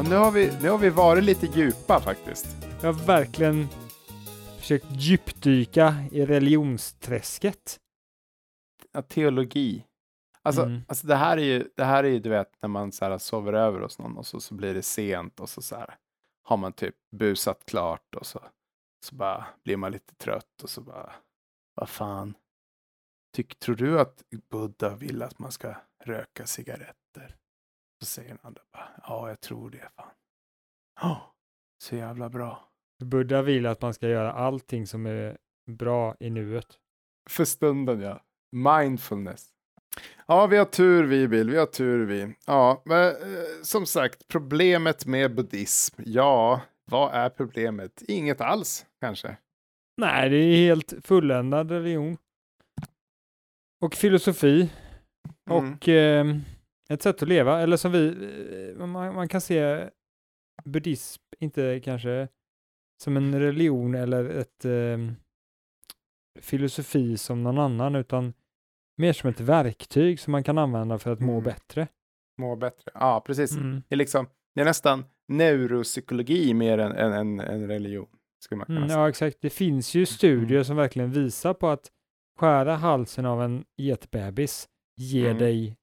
nu, 0.09 0.15
har 0.15 0.31
vi, 0.31 0.57
nu 0.61 0.69
har 0.69 0.77
vi 0.77 0.89
varit 0.89 1.23
lite 1.23 1.45
djupa 1.45 1.99
faktiskt. 2.01 2.47
Jag 2.81 2.93
har 2.93 3.05
verkligen 3.05 3.67
försökt 4.59 4.85
djupdyka 4.89 5.95
i 6.11 6.25
religionsträsket. 6.25 7.79
Ja, 8.91 9.01
teologi. 9.01 9.85
Alltså, 10.41 10.61
Mm. 10.61 10.81
alltså 10.87 11.07
det 11.07 11.15
här 11.15 11.37
är 11.37 11.41
ju, 11.41 11.69
det 11.75 11.83
här 11.83 12.03
är 12.03 12.07
ju, 12.09 12.19
du 12.19 12.29
vet, 12.29 12.51
när 12.61 12.69
man 12.69 12.91
så 12.91 13.05
här 13.05 13.17
sover 13.17 13.53
över 13.53 13.79
hos 13.81 13.99
någon 13.99 14.17
och 14.17 14.25
så, 14.25 14.39
så 14.39 14.53
blir 14.53 14.73
det 14.73 14.81
sent 14.81 15.39
och 15.39 15.49
så, 15.49 15.61
så 15.61 15.75
här 15.75 15.95
har 16.43 16.57
man 16.57 16.73
typ 16.73 16.95
busat 17.15 17.65
klart 17.65 18.15
och 18.15 18.25
så, 18.25 18.39
så 19.05 19.15
bara 19.15 19.47
blir 19.63 19.77
man 19.77 19.91
lite 19.91 20.15
trött 20.15 20.63
och 20.63 20.69
så 20.69 20.81
bara, 20.81 21.13
vad 21.75 21.89
fan, 21.89 22.33
Tyck, 23.35 23.59
tror 23.59 23.75
du 23.75 23.99
att 23.99 24.23
Buddha 24.51 24.95
vill 24.95 25.21
att 25.23 25.39
man 25.39 25.51
ska 25.51 25.75
röka 26.03 26.45
cigaretter? 26.45 27.35
Så 27.99 28.05
säger 28.05 28.29
den 28.29 28.39
andra 28.41 28.62
bara, 28.73 28.89
ja, 29.07 29.29
jag 29.29 29.41
tror 29.41 29.69
det, 29.69 29.89
fan. 29.95 30.12
Ja, 31.01 31.35
så 31.83 31.95
jävla 31.95 32.29
bra. 32.29 32.69
Buddha 33.03 33.41
vill 33.41 33.65
att 33.65 33.81
man 33.81 33.93
ska 33.93 34.07
göra 34.07 34.31
allting 34.31 34.88
som 34.88 35.05
är 35.05 35.38
bra 35.71 36.15
i 36.19 36.29
nuet. 36.29 36.79
För 37.29 37.45
stunden, 37.45 38.01
ja. 38.01 38.23
Mindfulness. 38.55 39.49
Ja, 40.25 40.47
vi 40.47 40.57
har 40.57 40.65
tur 40.65 41.03
vi, 41.03 41.27
Bill. 41.27 41.49
Vi 41.49 41.57
har 41.57 41.65
tur 41.65 42.05
vi. 42.05 42.35
Ja, 42.45 42.81
men 42.85 43.07
eh, 43.07 43.43
som 43.63 43.85
sagt, 43.85 44.27
problemet 44.27 45.05
med 45.05 45.35
buddhism. 45.35 46.01
Ja, 46.05 46.62
vad 46.91 47.13
är 47.13 47.29
problemet? 47.29 48.01
Inget 48.07 48.41
alls, 48.41 48.85
kanske. 49.01 49.38
Nej, 49.97 50.29
det 50.29 50.38
är 50.38 50.55
helt 50.55 50.93
fulländad 51.03 51.71
religion. 51.71 52.17
Och 53.81 53.95
filosofi. 53.95 54.71
Mm. 55.49 55.73
Och 55.73 55.89
eh, 55.89 56.25
ett 56.93 57.02
sätt 57.02 57.21
att 57.23 57.30
leva. 57.30 57.62
Eller 57.62 57.78
som 57.78 57.91
vi, 57.91 58.08
eh, 58.80 58.86
man, 58.88 59.15
man 59.15 59.28
kan 59.28 59.41
se 59.41 59.89
buddhism 60.65 61.21
inte 61.39 61.80
kanske 61.84 62.28
som 63.04 63.17
en 63.17 63.39
religion 63.39 63.95
eller 63.95 64.25
ett 64.30 64.65
eh, 64.65 64.97
filosofi 66.41 67.17
som 67.17 67.43
någon 67.43 67.58
annan, 67.60 67.95
utan 67.95 68.34
mer 68.97 69.13
som 69.13 69.30
ett 69.30 69.39
verktyg 69.39 70.19
som 70.19 70.32
man 70.32 70.43
kan 70.43 70.58
använda 70.58 70.97
för 70.99 71.12
att 71.12 71.19
må 71.19 71.32
Mm. 71.32 71.43
bättre. 71.43 71.88
Må 72.38 72.56
bättre. 72.56 72.91
Ja, 72.93 73.23
precis. 73.25 73.52
Mm. 73.52 73.84
Det, 73.89 73.95
är 73.95 73.97
liksom, 73.97 74.28
det 74.56 74.62
är 74.62 74.65
nästan 74.65 75.06
neuropsykologi 75.28 76.54
mer 76.54 76.78
än 76.78 76.91
en, 76.91 77.13
en, 77.13 77.39
en 77.39 77.67
religion. 77.67 78.08
Skulle 78.43 78.58
man 78.58 78.65
kunna 78.65 78.80
Mm, 78.80 78.89
ja, 78.89 79.10
exakt. 79.10 79.38
Det 79.41 79.49
finns 79.49 79.95
ju 79.95 80.06
studier 80.06 80.63
som 80.63 80.75
verkligen 80.75 81.12
visar 81.12 81.54
på 81.54 81.67
att 81.69 81.91
skära 82.39 82.75
halsen 82.75 83.25
av 83.25 83.43
en 83.43 83.65
getbebis 83.78 84.69
ger 84.97 85.25
Mm. 85.25 85.38
dig 85.38 85.75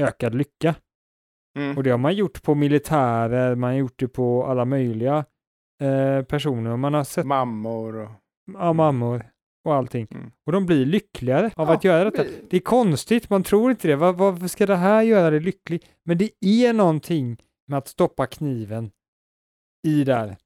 ökad 0.00 0.34
lycka. 0.34 0.74
Mm. 1.58 1.76
Och 1.76 1.82
det 1.82 1.90
har 1.90 1.98
man 1.98 2.14
gjort 2.14 2.42
på 2.42 2.54
militärer, 2.54 3.54
man 3.54 3.70
har 3.70 3.78
gjort 3.78 3.98
det 3.98 4.08
på 4.08 4.46
alla 4.46 4.64
möjliga 4.64 5.24
eh, 5.82 6.22
personer. 6.22 6.76
Man 6.76 6.94
har 6.94 7.04
sett 7.04 7.26
Mammor 7.26 7.96
och... 7.96 8.10
ja, 8.52 8.72
mammor 8.72 9.30
och 9.64 9.74
allting. 9.74 10.06
Mm. 10.10 10.30
Och 10.46 10.52
de 10.52 10.66
blir 10.66 10.86
lyckligare 10.86 11.50
av 11.56 11.68
Ja, 11.68 11.74
att 11.74 11.84
göra 11.84 12.10
detta. 12.10 12.24
Det 12.50 12.56
är 12.56 12.60
konstigt, 12.60 13.30
man 13.30 13.42
tror 13.42 13.70
inte 13.70 13.88
det. 13.88 13.96
Var, 13.96 14.12
varför 14.12 14.48
ska 14.48 14.66
det 14.66 14.76
här 14.76 15.02
göra 15.02 15.30
dig 15.30 15.40
lycklig? 15.40 15.84
Men 16.04 16.18
det 16.18 16.30
är 16.40 16.72
någonting 16.72 17.36
med 17.66 17.78
att 17.78 17.88
stoppa 17.88 18.26
kniven 18.26 18.90
i 19.86 20.04
där. 20.04 20.36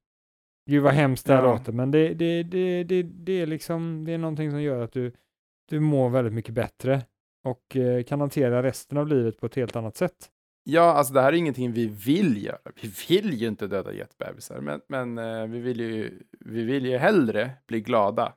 Gud 0.71 0.83
vad 0.83 0.93
hemskt 0.93 1.27
det 1.27 1.35
här 1.35 1.43
låter, 1.43 1.73
men 1.73 1.90
det, 1.90 2.14
det, 2.14 2.43
det, 2.43 2.85
det, 2.85 3.03
det 3.03 3.33
är 3.33 3.47
liksom, 3.47 4.05
det 4.05 4.12
är 4.12 4.19
någonting 4.19 4.51
som 4.51 4.62
gör 4.62 4.81
att 4.81 4.93
du, 4.93 5.12
du 5.69 5.81
mår 5.81 6.11
väldigt 6.11 6.35
mycket 6.35 6.55
bättre 6.55 7.03
och 7.45 7.77
eh, 7.77 8.03
kan 8.03 8.21
hantera 8.21 8.63
resten 8.63 8.99
av 8.99 9.09
livet 9.09 9.41
på 9.41 9.47
ett 9.47 9.55
helt 9.55 9.77
annat 9.77 9.97
sätt. 9.97 10.31
Ja, 10.65 10.83
alltså 10.83 11.15
det 11.15 11.21
här 11.21 11.33
är 11.33 11.37
ingenting 11.37 11.73
vi 11.73 11.87
vill 11.87 12.45
göra. 12.45 12.59
Vi 12.83 12.93
vill 13.09 13.33
ju 13.35 13.49
inte 13.49 13.67
döda 13.67 13.93
getbebisar, 13.93 14.61
men, 14.61 14.81
men 14.89 15.19
eh, 15.19 15.47
vi, 15.47 15.59
vill 15.61 15.81
ju, 15.81 16.23
vi 16.41 16.65
vill 16.65 16.87
ju 16.87 16.97
hellre 16.97 17.51
bli 17.69 17.81
glada 17.81 18.35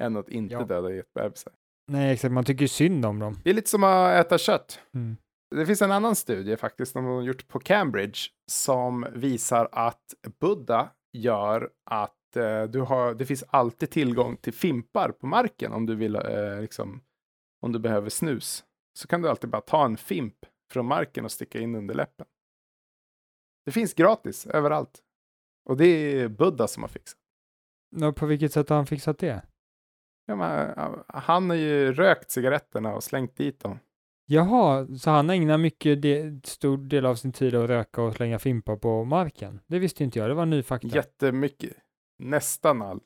än 0.00 0.16
att 0.16 0.28
inte 0.28 0.54
Ja. 0.54 0.64
döda 0.64 0.90
getbebisar. 0.92 1.52
Nej, 1.88 2.12
exakt, 2.14 2.32
man 2.32 2.44
tycker 2.44 2.62
ju 2.62 2.68
synd 2.68 3.06
om 3.06 3.18
dem. 3.18 3.36
Det 3.44 3.50
är 3.50 3.54
lite 3.54 3.70
som 3.70 3.84
att 3.84 4.14
äta 4.26 4.38
kött. 4.38 4.80
Mm. 4.94 5.16
Det 5.56 5.66
finns 5.66 5.82
en 5.82 5.92
annan 5.92 6.16
studie 6.16 6.56
faktiskt 6.56 6.92
som 6.92 7.04
de 7.04 7.14
har 7.14 7.22
gjort 7.22 7.48
på 7.48 7.60
Cambridge 7.60 8.18
som 8.50 9.06
visar 9.14 9.68
att 9.72 10.04
Buddha 10.40 10.88
gör 11.12 11.70
att 11.90 12.36
eh, 12.36 12.62
du 12.62 12.80
har, 12.80 13.14
det 13.14 13.26
finns 13.26 13.44
alltid 13.48 13.90
tillgång 13.90 14.36
till 14.36 14.52
fimpar 14.52 15.08
på 15.10 15.26
marken 15.26 15.72
om 15.72 15.86
du 15.86 15.94
vill, 15.94 16.16
eh, 16.16 16.60
liksom, 16.60 17.00
om 17.60 17.72
du 17.72 17.78
behöver 17.78 18.10
snus. 18.10 18.64
Så 18.92 19.08
kan 19.08 19.22
du 19.22 19.28
alltid 19.28 19.50
bara 19.50 19.62
ta 19.62 19.84
en 19.84 19.96
fimp 19.96 20.46
från 20.72 20.86
marken 20.86 21.24
och 21.24 21.32
sticka 21.32 21.60
in 21.60 21.74
under 21.74 21.94
läppen. 21.94 22.26
Det 23.64 23.72
finns 23.72 23.94
gratis 23.94 24.46
överallt. 24.46 25.02
Och 25.64 25.76
det 25.76 25.86
är 25.86 26.28
Buddha 26.28 26.68
som 26.68 26.82
har 26.82 26.88
fixat. 26.88 27.18
Ja, 27.96 28.12
på 28.12 28.26
vilket 28.26 28.52
sätt 28.52 28.68
har 28.68 28.76
han 28.76 28.86
fixat 28.86 29.18
det? 29.18 29.42
Ja, 30.26 30.36
men, 30.36 30.74
han 31.08 31.50
har 31.50 31.56
ju 31.56 31.92
rökt 31.92 32.30
cigaretterna 32.30 32.94
och 32.94 33.04
slängt 33.04 33.36
dit 33.36 33.60
dem. 33.60 33.78
Jaha, 34.26 34.86
så 34.98 35.10
han 35.10 35.30
ägnar 35.30 35.58
mycket 35.58 36.02
de, 36.02 36.40
stor 36.44 36.78
del 36.78 37.06
av 37.06 37.14
sin 37.14 37.32
tid 37.32 37.54
att 37.54 37.68
röka 37.68 38.02
och 38.02 38.14
slänga 38.14 38.38
fimpar 38.38 38.76
på 38.76 39.04
marken? 39.04 39.60
Det 39.66 39.78
visste 39.78 40.04
inte 40.04 40.18
jag, 40.18 40.30
det 40.30 40.34
var 40.34 40.46
ny 40.46 40.62
fakta. 40.62 40.88
Jättemycket. 40.88 41.76
Nästan 42.18 42.82
all 42.82 43.00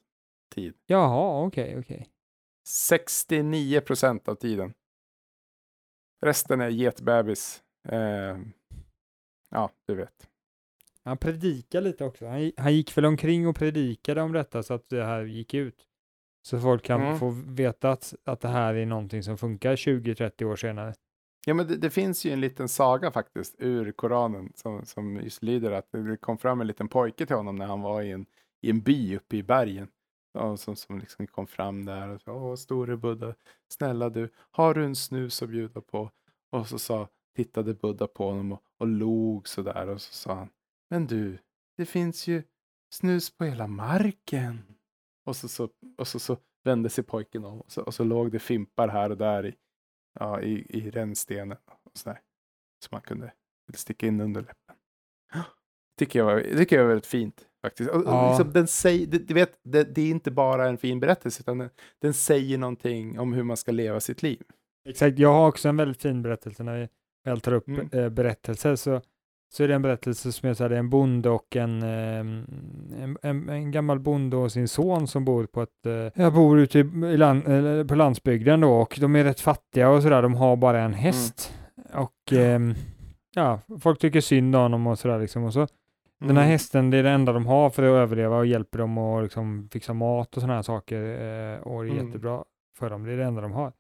tid. 0.54 0.74
Jaha, 0.86 1.46
okej, 1.46 1.78
okej. 1.78 2.08
69 2.66 3.81
procent 3.81 4.29
av 4.29 4.35
tiden. 4.35 4.74
Resten 6.22 6.61
är 6.61 6.68
getbebis. 6.68 7.62
Eh, 7.88 8.38
ja, 9.50 9.70
du 9.87 9.94
vet. 9.94 10.29
Han 11.05 11.16
predikar 11.18 11.81
lite 11.81 12.05
också. 12.05 12.27
Han, 12.27 12.53
han 12.57 12.74
gick 12.74 12.96
väl 12.96 13.05
omkring 13.05 13.48
och 13.48 13.57
predikade 13.57 14.22
om 14.22 14.33
detta 14.33 14.62
så 14.62 14.74
att 14.74 14.88
det 14.88 15.05
här 15.05 15.24
gick 15.24 15.55
ut. 15.55 15.87
Så 16.46 16.61
folk 16.61 16.85
kan 16.85 17.03
Mm. 17.03 17.18
få 17.18 17.31
veta 17.46 17.90
att, 17.90 18.14
att 18.24 18.40
det 18.40 18.48
här 18.48 18.74
är 18.74 18.87
någonting 18.87 19.22
som 19.22 19.38
funkar 19.38 19.77
20-30 19.77 20.44
år 20.44 20.57
senare. 20.57 20.94
Ja, 21.46 21.55
men 21.55 21.66
det, 21.66 21.77
det 21.77 21.90
finns 21.90 22.24
ju 22.24 22.31
en 22.31 22.40
liten 22.40 22.68
saga 22.68 23.11
faktiskt 23.11 23.55
ur 23.59 23.92
Koranen 23.92 24.53
som, 24.55 24.87
som 24.87 25.16
just 25.16 25.42
lyder 25.42 25.70
att 25.70 25.92
det 25.92 26.16
kom 26.16 26.38
fram 26.38 26.61
en 26.61 26.66
liten 26.66 26.88
pojke 26.88 27.27
till 27.27 27.37
honom 27.37 27.57
när 27.57 27.66
han 27.66 27.81
var 27.81 28.03
i 28.03 28.11
en, 28.11 28.27
i 28.61 28.70
en 28.70 28.81
by 28.81 29.16
uppe 29.16 29.37
i 29.37 29.42
bergen. 29.42 29.88
Ja, 30.37 30.57
som, 30.57 30.77
som 30.77 30.99
liksom 30.99 31.27
kom 31.27 31.47
fram 31.47 31.85
där 31.85 32.09
och 32.09 32.20
sa, 32.20 32.33
åh 32.33 32.55
store 32.55 32.97
Buddha, 32.97 33.35
snälla 33.68 34.11
du, 34.11 34.31
har 34.37 34.75
du 34.75 34.85
en 34.85 34.97
snus 34.97 35.42
att 35.42 35.49
bjuda 35.49 35.81
på? 35.81 36.11
Och 36.51 36.68
så 36.68 36.79
sa, 36.79 37.09
tittade 37.37 37.75
Buddha 37.75 38.07
på 38.07 38.27
honom 38.27 38.53
och, 38.53 38.62
och 38.79 38.87
log 38.87 39.49
sådär 39.49 39.88
och 39.88 40.03
så 40.03 40.12
sa 40.12 40.35
han, 40.35 40.51
men 40.90 41.07
du, 41.07 41.38
det 41.77 41.87
finns 41.87 42.27
ju 42.27 42.42
snus 42.94 43.37
på 43.37 43.44
hela 43.44 43.66
marken. 43.66 44.77
Och 45.25 45.37
så, 45.37 45.49
så, 45.49 45.68
och 45.99 46.09
så, 46.09 46.18
så 46.18 46.37
vände 46.64 46.90
sig 46.90 47.05
pojken 47.05 47.44
om 47.44 47.61
och 47.61 47.73
så, 47.73 47.83
och 47.83 47.94
så 47.94 48.05
låg 48.05 48.33
det 48.33 48.38
fimpar 48.38 48.88
här 48.88 49.11
och 49.11 49.16
där 49.16 49.47
i, 49.47 49.55
ja, 50.20 50.40
i, 50.40 50.66
i 50.79 50.90
rännstenen 50.90 51.59
och 51.66 51.99
sådär. 51.99 52.20
Som 52.85 52.88
man 52.92 53.01
kunde 53.01 53.33
sticka 53.75 54.07
in 54.07 54.20
under 54.20 54.40
läppen. 54.40 54.77
Tycker 55.99 56.18
jag, 56.18 56.42
tycker 56.59 56.77
jag 56.77 56.83
var 56.83 56.88
väldigt 56.88 57.07
fint 57.07 57.49
faktiskt. 57.64 57.90
Och, 57.90 58.03
Ja. 58.07 58.29
liksom, 58.29 58.53
den 58.53 58.66
säger, 58.66 59.07
du, 59.07 59.18
du 59.18 59.35
vet, 59.35 59.53
det, 59.64 59.94
det 59.94 60.03
är 60.03 60.11
inte 60.11 60.31
bara 60.31 60.68
en 60.68 60.79
fin 60.79 61.00
berättelse 61.00 61.40
utan 61.42 61.59
den, 61.59 61.70
den 62.03 62.14
säger 62.14 62.59
någonting 62.59 63.18
om 63.18 63.33
hur 63.33 63.42
man 63.42 63.57
ska 63.57 63.72
leva 63.72 64.00
sitt 64.00 64.22
liv. 64.22 64.42
Exakt, 64.88 65.18
jag 65.18 65.33
har 65.33 65.48
också 65.48 65.68
en 65.68 65.77
väldigt 65.77 66.03
fin 66.03 66.22
berättelse 66.22 66.62
när 66.62 66.79
vi 66.81 66.88
väl 67.24 67.40
tar 67.40 67.53
upp 67.53 67.68
Mm. 67.68 67.88
eh, 67.92 68.09
berättelser 68.09 68.77
så, 68.77 69.00
så 69.55 69.64
är 69.64 69.68
det 69.68 69.74
en 69.74 69.83
berättelse 69.83 70.33
som 70.33 70.48
är 70.48 70.55
så 70.55 70.64
här, 70.64 70.68
det 70.70 70.74
är 70.77 70.79
en 70.79 70.90
bonde 70.90 71.31
och 71.31 71.57
en, 71.57 71.83
ehm, 71.83 72.44
en, 73.00 73.16
en, 73.22 73.48
en 73.48 73.70
gammal 73.70 74.00
bonde 74.00 74.37
och 74.37 74.53
sin 74.53 74.68
son 74.68 75.07
som 75.09 75.24
bor 75.24 75.46
på 75.46 75.62
ett, 75.62 75.87
eh, 75.87 76.22
jag 76.22 76.35
bor 76.35 76.59
ute 76.59 76.79
i, 76.79 76.81
i 76.83 77.16
land, 77.16 77.48
eller 77.48 77.85
på 77.85 77.94
landsbygden 77.94 78.61
då 78.61 78.72
och 78.72 78.96
de 79.00 79.16
är 79.16 79.24
rätt 79.24 79.40
fattiga 79.40 79.90
och 79.90 80.03
sådär, 80.03 80.22
de 80.22 80.35
har 80.35 80.57
bara 80.57 80.81
en 80.83 80.94
häst. 80.94 81.53
Och 81.94 82.33
ehm, 82.33 82.74
ja, 83.35 83.61
folk 83.81 83.98
tycker 84.00 84.20
synd 84.20 84.57
om 84.57 84.62
honom 84.62 84.87
och 84.87 84.98
sådär 84.98 85.18
liksom 85.18 85.44
och 85.44 85.53
så 85.53 85.66
den 86.26 86.37
här 86.37 86.42
Mm. 86.44 86.52
hästen, 86.52 86.90
det 86.90 86.96
är 86.98 87.02
det 87.02 87.10
enda 87.10 87.32
de 87.32 87.46
har 87.46 87.70
för 87.70 87.82
att 87.82 87.87
överleva 88.02 88.37
och 88.38 88.46
hjälper 88.46 88.78
dem 88.78 88.98
att 88.98 89.22
liksom 89.22 89.68
fixa 89.72 89.94
mat 89.94 90.37
och 90.37 90.40
sådana 90.42 90.54
här 90.54 90.62
saker 90.62 91.02
eh, 91.02 91.58
och 91.60 91.84
det 91.84 91.90
är 91.90 91.92
Mm. 91.92 92.06
jättebra 92.06 92.44
för 92.78 92.90
dem. 92.90 93.04
Det 93.04 93.12
är 93.12 93.16
det 93.16 93.24
enda 93.24 93.40
de 93.42 93.52
har. 93.52 93.72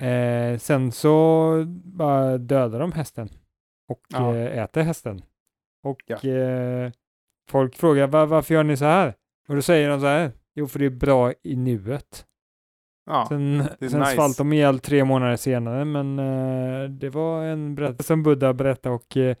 Eh, 0.00 0.58
sen 0.58 0.92
så 0.92 1.64
bara 1.84 2.38
dödar 2.38 2.80
de 2.80 2.92
hästen 2.92 3.28
och 3.88 4.00
Ja. 4.08 4.34
eh, 4.36 4.62
äter 4.62 4.82
hästen. 4.82 5.22
Och 5.84 6.02
Ja. 6.06 6.28
eh, 6.30 6.92
folk 7.50 7.76
frågar 7.76 8.06
"Va- 8.06 8.26
varför 8.26 8.54
gör 8.54 8.64
ni 8.64 8.76
så 8.76 8.84
här? 8.84 9.14
Och 9.48 9.54
då 9.54 9.62
säger 9.62 9.88
de 9.88 10.00
så 10.00 10.06
här, 10.06 10.32
jo 10.54 10.66
för 10.66 10.78
det 10.78 10.84
är 10.86 10.90
bra 10.90 11.32
i 11.42 11.56
nuet. 11.56 12.26
Ja, 13.06 13.26
Sen, 13.28 13.64
sen 13.90 14.00
nice. 14.00 14.12
svalt 14.14 14.38
de 14.38 14.52
ihjäl 14.52 14.78
tre 14.78 15.04
månader 15.04 15.36
senare, 15.36 15.84
men 15.84 16.18
eh, 16.18 16.88
det 16.90 17.10
var 17.10 17.44
en 17.44 17.74
berättelse 17.74 18.02
som 18.02 18.22
Buddha 18.22 18.52
berättade 18.54 18.94
och 18.94 19.16
eh, 19.16 19.36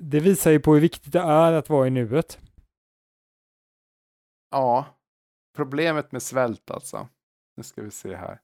det 0.00 0.20
visar 0.20 0.50
ju 0.50 0.60
på 0.60 0.74
hur 0.74 0.80
viktigt 0.80 1.12
det 1.12 1.20
är 1.20 1.52
att 1.52 1.68
vara 1.68 1.86
i 1.86 1.90
nuet. 1.90 2.38
ja. 4.50 4.86
Problemet 5.56 6.12
med 6.12 6.22
svält 6.22 6.70
alltså. 6.70 7.08
Nu 7.56 7.62
ska 7.62 7.82
vi 7.82 7.90
se 7.90 8.16
här. 8.16 8.40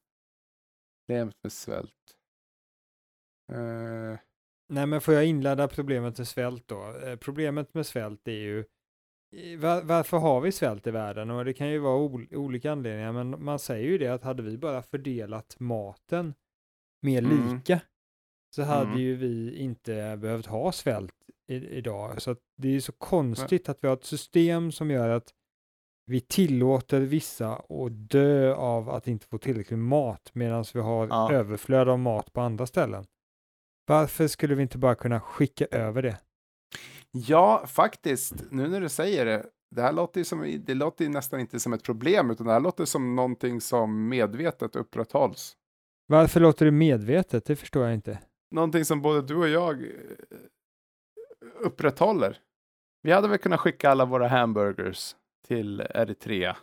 Problemet 1.07 1.37
med 1.43 1.53
svält. 1.53 2.17
Eh, 3.53 4.19
Nej, 4.69 4.87
men 4.87 5.01
får 5.01 5.15
jag 5.15 5.27
inleda 5.27 5.69
problemet 5.69 6.19
med 6.19 6.29
svält 6.29 6.69
då? 6.69 6.97
Eh, 6.97 7.17
problemet 7.17 7.75
med 7.75 7.87
svält 7.87 8.29
är 8.29 8.33
ju 8.33 8.65
var, 9.59 9.83
varför 9.83 10.19
har 10.19 10.41
vi 10.41 10.53
svält 10.53 10.87
i 10.87 10.91
världen? 10.91 11.31
Och 11.31 11.45
det 11.45 11.53
kan 11.53 11.69
ju 11.69 11.79
vara 11.79 11.97
ol, 11.97 12.29
olika 12.31 12.73
anledningar, 12.73 13.13
men 13.13 13.45
man 13.45 13.59
säger 13.59 13.89
ju 13.89 13.99
det 13.99 14.09
att 14.09 14.23
hade 14.23 14.43
vi 14.43 14.59
bara 14.59 14.83
fördelat 14.83 15.61
maten 15.61 16.35
mer 17.03 17.23
Mm. 17.23 17.61
Så 18.57 18.63
hade 18.63 18.87
Mm. 18.87 18.99
ju 18.99 19.17
vi 19.17 19.57
inte 19.59 20.17
behövt 20.21 20.47
ha 20.47 20.73
svält 20.73 21.15
i, 21.49 21.55
idag. 21.55 22.23
Så 22.23 22.31
att 22.31 22.39
det 22.63 22.77
är 22.77 22.81
så 22.81 22.93
konstigt 22.93 23.69
att 23.69 23.79
vi 23.85 23.89
har 23.89 23.97
ett 23.97 24.05
system 24.05 24.73
som 24.73 24.91
gör 24.91 25.09
att 25.09 25.33
vi 26.07 26.21
tillåter 26.21 27.01
vissa 27.01 27.53
att 27.53 28.11
dö 28.11 28.55
av 28.55 28.91
att 28.91 29.09
inte 29.09 29.27
få 29.27 29.39
tillräckligt 29.39 29.79
med 29.79 29.89
mat 29.89 30.31
medan 30.33 30.65
vi 30.75 30.81
har 30.81 31.07
Ja. 31.09 31.33
överflöd 31.33 31.89
av 31.89 31.99
mat 31.99 32.33
på 32.33 32.41
andra 32.41 32.67
ställen. 32.67 33.05
Varför 33.87 34.27
skulle 34.29 34.55
vi 34.55 34.63
inte 34.63 34.79
bara 34.79 34.95
kunna 34.95 35.21
skicka 35.21 35.67
över 35.71 36.03
det? 36.03 36.19
Ja, 37.11 37.65
faktiskt. 37.67 38.35
Nu 38.51 38.69
när 38.69 38.81
du 38.81 38.89
säger 38.89 39.27
det. 39.27 39.47
Det 39.75 39.83
här 39.83 39.93
låter 39.93 40.21
ju, 40.21 40.25
som, 40.25 40.63
det 40.67 40.75
låter 40.75 41.05
ju 41.05 41.11
nästan 41.11 41.41
inte 41.41 41.61
som 41.61 41.73
ett 41.73 41.83
problem, 41.83 42.31
utan 42.31 42.47
det 42.47 42.53
här 42.53 42.61
låter 42.61 42.85
som 42.85 43.17
någonting 43.17 43.61
som 43.61 44.09
medvetet 44.09 44.77
upprätthålls. 44.77 45.57
Varför 46.09 46.41
låter 46.41 46.65
du 46.65 46.71
medvetet? 46.71 47.45
Det 47.45 47.57
förstår 47.57 47.85
jag 47.85 47.95
inte. 47.95 48.19
Någonting 48.51 48.85
som 48.85 49.03
både 49.03 49.23
du 49.23 49.37
och 49.37 49.49
jag 49.49 49.83
eh, 49.83 49.91
upprätthåller. 51.61 52.39
Vi 53.03 53.13
hade 53.13 53.29
väl 53.29 53.39
kunnat 53.39 53.61
skicka 53.61 53.91
alla 53.91 54.05
våra 54.05 54.29
hamburgers 54.29 55.15
till 55.47 55.81
Eritrea. 55.81 56.57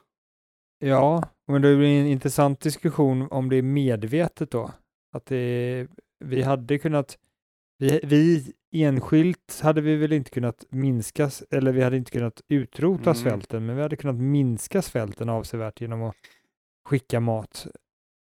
Ja, 0.80 1.24
men 1.48 1.62
det 1.62 1.76
blir 1.76 2.00
en 2.00 2.08
intressant 2.08 2.60
diskussion 2.60 3.28
om 3.32 3.50
det 3.50 3.56
är 3.56 3.62
medvetet 3.62 4.52
då. 4.52 4.72
Att 5.12 5.26
det, 5.26 5.88
vi 6.20 6.42
hade 6.42 6.78
kunnat, 6.78 7.18
vi, 7.78 8.00
vi 8.04 8.54
enskilt 8.72 9.60
hade 9.64 9.82
vi 9.82 9.96
väl 9.96 10.14
inte 10.14 10.30
kunnat 10.32 10.66
minska, 10.70 11.30
eller 11.50 11.72
vi 11.72 11.82
hade 11.82 11.98
inte 11.98 12.12
kunnat 12.12 12.42
utrota 12.48 13.10
Mm. 13.10 13.16
svälten, 13.16 13.66
men 13.66 13.76
vi 13.76 13.82
hade 13.82 13.96
kunnat 13.96 14.16
minska 14.16 14.82
svälten 14.82 15.30
avsevärt 15.30 15.82
genom 15.82 16.04
att 16.04 16.16
skicka 16.86 17.20
mat. 17.20 17.68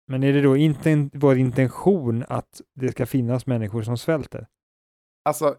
Men 0.09 0.23
är 0.23 0.33
det 0.33 0.41
då 0.41 0.57
inte 0.57 1.09
vår 1.13 1.37
intention 1.37 2.25
att 2.27 2.61
det 2.75 2.91
ska 2.91 3.05
finnas 3.05 3.45
människor 3.45 3.81
som 3.81 3.97
svälter? 3.97 4.47
Alltså, 5.25 5.55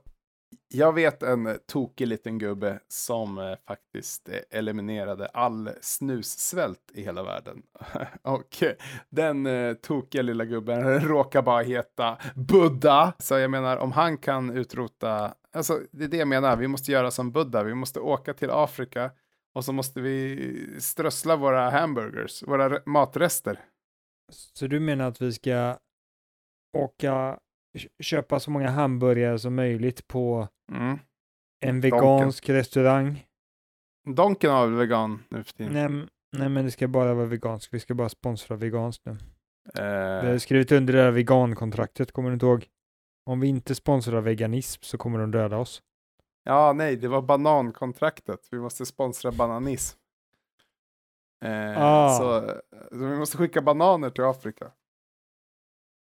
jag 0.68 0.92
vet 0.92 1.22
en 1.22 1.58
tokig 1.66 2.06
liten 2.06 2.38
gubbe 2.38 2.80
som 2.88 3.38
eh, 3.38 3.54
faktiskt 3.68 4.28
eh, 4.28 4.58
eliminerade 4.58 5.26
all 5.26 5.70
snussvält 5.80 6.90
i 6.94 7.02
hela 7.02 7.22
världen. 7.22 7.62
och 8.22 8.62
den 9.10 9.46
eh, 9.46 9.74
tokiga 9.74 10.22
lilla 10.22 10.44
gubben 10.44 11.00
råkar 11.00 11.42
bara 11.42 11.62
heta 11.62 12.18
Buddha. 12.34 13.12
Så 13.18 13.38
jag 13.38 13.50
menar, 13.50 13.76
om 13.76 13.92
han 13.92 14.18
kan 14.18 14.56
utrota, 14.56 15.34
alltså 15.52 15.80
det 15.90 16.04
är 16.04 16.08
det 16.08 16.16
jag 16.16 16.28
menar, 16.28 16.56
vi 16.56 16.68
måste 16.68 16.92
göra 16.92 17.10
som 17.10 17.32
Buddha, 17.32 17.62
vi 17.62 17.74
måste 17.74 18.00
åka 18.00 18.34
till 18.34 18.50
Afrika 18.50 19.10
och 19.54 19.64
så 19.64 19.72
måste 19.72 20.00
vi 20.00 20.76
strössla 20.78 21.36
våra 21.36 21.70
hamburgers, 21.70 22.42
våra 22.42 22.80
matrester. 22.86 23.60
Så 24.31 24.66
du 24.66 24.81
menar 24.81 25.09
att 25.09 25.23
vi 25.23 25.33
ska 25.33 25.79
åka, 26.79 27.38
kö- 27.79 27.88
köpa 28.03 28.40
så 28.40 28.51
många 28.51 28.69
hamburgare 28.71 29.38
som 29.38 29.55
möjligt 29.55 30.09
på 30.09 30.49
Mm. 30.73 30.99
en 31.66 31.81
vegansk 31.81 32.49
restaurang? 32.49 33.27
Donken 34.14 34.51
har 34.51 34.66
väl 34.66 34.77
vegan 34.77 35.25
nu 35.29 35.43
för 35.45 35.53
tiden? 35.53 35.73
Nej, 35.73 36.09
nej, 36.37 36.49
men 36.49 36.64
det 36.64 36.71
ska 36.71 36.88
bara 36.88 37.14
vara 37.14 37.27
veganskt. 37.27 37.75
Vi 37.75 37.81
ska 37.81 37.95
bara 37.95 38.09
sponsra 38.09 38.57
veganskt 38.57 39.07
nu. 39.07 39.16
Vi 39.75 40.31
har 40.31 40.38
skrivit 40.38 40.73
under 40.73 40.93
det 40.93 41.03
här 41.03 41.11
vegankontraktet, 41.11 42.12
kommer 42.12 42.31
du 42.31 42.35
inte 42.35 42.47
ihåg? 42.47 42.69
Om 43.31 43.40
vi 43.40 43.49
inte 43.49 43.75
sponsrar 43.75 44.21
veganism 44.21 44.83
så 44.83 44.99
kommer 44.99 45.19
de 45.19 45.31
döda 45.31 45.57
oss. 45.57 45.83
Ja, 46.45 46.73
nej, 46.73 46.97
det 46.97 47.09
var 47.09 47.23
banankontraktet. 47.23 48.49
Vi 48.51 48.59
måste 48.59 48.87
sponsra 48.87 49.33
bananism. 49.33 49.99
Eh, 51.44 51.83
Ah. 51.83 52.18
så, 52.18 52.40
så 52.90 52.98
vi 53.07 53.16
måste 53.16 53.37
skicka 53.37 53.62
bananer 53.62 54.11
till 54.11 54.24
Afrika. 54.24 54.72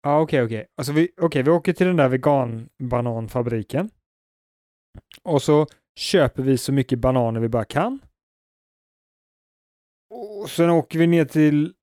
Ja, 0.02 0.20
okej, 0.20 0.42
okej. 0.42 0.66
Alltså 0.76 0.92
vi, 0.92 1.12
vi 1.35 1.50
åker 1.50 1.72
till 1.72 1.87
den 1.87 1.96
där 1.96 2.09
veganbananfabriken. 2.09 3.90
Och 5.22 5.42
så 5.42 5.66
köper 5.98 6.42
vi 6.42 6.59
så 6.59 6.72
mycket 6.72 6.98
bananer 6.98 7.40
vi 7.40 7.48
bara 7.48 7.64
kan. 7.64 8.00
Och 10.11 10.50
sen 10.50 10.70
åker 10.70 10.98
vi 10.98 11.06
ner 11.06 11.24
till 11.24 11.74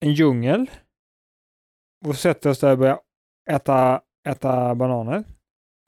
en 0.00 0.12
djungel. 0.12 0.70
Och 2.06 2.16
sätter 2.16 2.50
oss 2.50 2.60
där 2.60 2.72
och 2.72 2.78
börjar 2.78 3.00
äta, 3.50 4.02
äta 4.28 4.74
bananer. 4.74 5.24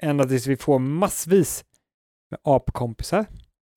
Ända 0.02 0.24
tills 0.24 0.46
vi 0.46 0.56
får 0.56 0.78
massvis 0.78 1.64
med 2.30 2.40
apkompisar. 2.44 3.26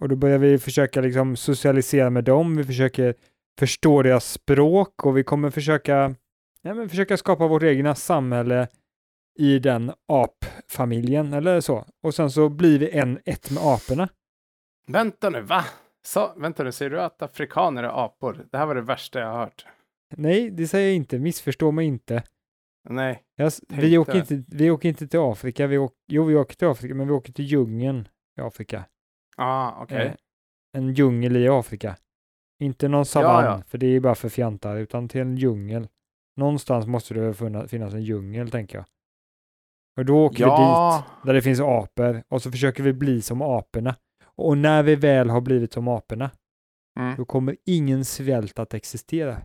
Och 0.04 0.10
då 0.10 0.16
börjar 0.16 0.38
vi 0.38 0.58
försöka 0.58 1.02
liksom 1.02 1.36
socialisera 1.36 2.10
med 2.10 2.24
dem. 2.24 2.56
Vi 2.56 2.64
försöker 2.64 3.16
förstå 3.60 4.02
deras 4.02 4.32
språk 4.32 5.06
och 5.06 5.18
vi 5.18 5.24
kommer 5.24 5.50
försöka 5.50 6.16
ja, 6.62 6.74
men 6.74 6.90
försöka 6.90 7.18
skapa 7.18 7.48
vårt 7.48 7.64
egna 7.64 7.96
samhälle 7.96 8.68
i 9.40 9.60
den 9.60 9.92
apfamiljen 10.08 11.34
eller 11.34 11.62
så. 11.62 11.86
Och 12.02 12.16
sen 12.16 12.32
så 12.32 12.50
blir 12.50 12.80
vi 12.80 12.92
en, 12.92 13.20
ett 13.26 13.52
med 13.52 13.64
aporna. 13.64 14.10
Vänta 14.88 15.30
nu, 15.30 15.42
va? 15.42 15.66
Så, 16.06 16.34
vänta 16.38 16.64
nu, 16.64 16.72
säger 16.72 16.92
du 16.92 17.02
att 17.02 17.22
afrikaner 17.22 17.84
är 17.84 18.06
apor? 18.06 18.46
Det 18.52 18.58
här 18.58 18.66
var 18.66 18.76
det 18.76 18.82
värsta 18.82 19.20
jag 19.20 19.28
har 19.28 19.40
hört. 19.40 19.66
Nej, 20.16 20.50
det 20.50 20.68
säger 20.68 20.88
jag 20.88 20.96
inte. 20.96 21.20
Missförstå 21.20 21.72
mig 21.72 21.86
inte. 21.86 22.24
Nej, 22.90 23.24
Jag, 23.36 23.52
vi, 23.68 23.98
åker 23.98 24.18
inte 24.18 24.44
vi 24.48 24.72
åker 24.72 24.90
inte 24.90 25.08
till 25.08 25.20
Afrika. 25.20 25.68
Vi 25.68 25.78
åker, 25.78 25.98
jo, 26.08 26.24
vi 26.24 26.36
åker 26.36 26.56
till 26.56 26.68
Afrika, 26.68 26.96
men 26.96 27.08
vi 27.08 27.14
åker 27.14 27.34
till 27.34 27.46
djungeln 27.46 28.08
i 28.38 28.42
Afrika. 28.42 28.84
Ah, 29.38 29.82
okej. 29.82 30.08
Eh, 30.08 30.14
en 30.78 30.94
djungel 30.94 31.38
i 31.38 31.50
Afrika. 31.50 31.96
Inte 32.60 32.88
någon 32.88 33.06
savann, 33.06 33.46
ja. 33.46 33.62
för 33.68 33.78
det 33.78 33.88
är 33.88 34.00
bara 34.00 34.16
för 34.16 34.30
fjantar, 34.30 34.76
utan 34.78 35.08
till 35.10 35.22
en 35.22 35.36
djungel. 35.38 35.88
Någonstans 36.38 36.88
måste 36.88 37.14
det 37.14 37.34
funna- 37.34 37.68
finnas 37.68 37.94
en 37.94 38.04
djungel, 38.04 38.52
tänker 38.52 38.78
jag. 38.78 38.86
Och 40.00 40.06
då 40.06 40.26
åker 40.26 40.38
vi 40.38 40.50
Ja. 40.52 41.04
dit, 41.08 41.26
där 41.26 41.34
det 41.34 41.42
finns 41.42 41.60
apor, 41.60 42.24
och 42.30 42.42
så 42.42 42.52
försöker 42.52 42.84
vi 42.84 42.94
bli 42.94 43.22
som 43.22 43.42
aporna. 43.42 43.96
Och 44.36 44.58
när 44.58 44.84
vi 44.84 44.96
väl 44.96 45.30
har 45.30 45.42
blivit 45.42 45.74
som 45.74 45.88
aporna, 45.88 46.32
Mm. 47.00 47.16
då 47.16 47.26
kommer 47.26 47.58
ingen 47.66 48.06
svält 48.06 48.60
att 48.60 48.74
existera. 48.74 49.38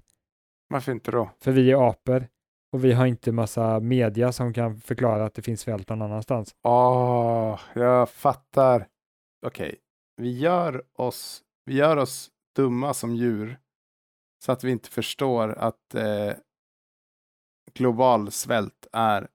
Varför 0.71 0.93
inte 0.93 1.11
då? 1.11 1.31
För 1.41 1.53
vi 1.53 1.71
är 1.71 1.89
apor, 1.91 2.27
och 2.73 2.85
vi 2.85 2.93
har 2.93 3.07
inte 3.07 3.33
massa 3.33 3.81
media 3.81 4.33
som 4.33 4.53
kan 4.53 4.81
förklara 4.81 5.25
att 5.25 5.35
det 5.35 5.43
finns 5.43 5.61
svält 5.61 5.89
någon 5.89 6.03
annanstans. 6.03 6.55
Åh, 6.63 7.61
jag 7.75 8.11
fattar. 8.11 8.87
Okej, 9.47 9.79
vi 10.17 10.39
gör 10.39 10.85
oss, 10.93 11.43
vi 11.65 11.75
gör 11.75 11.97
oss 11.97 12.31
dumma 12.57 12.95
som 12.95 13.15
djur 13.15 13.59
så 14.45 14.53
att 14.53 14.65
vi 14.65 14.71
inte 14.71 14.91
förstår 14.91 15.49
att 15.49 15.95
eh, 15.95 16.33
global 17.75 18.31
svält 18.31 18.87
är 18.93 19.29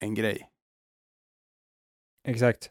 en 0.00 0.14
grej. 0.14 0.50
Exakt. 2.28 2.70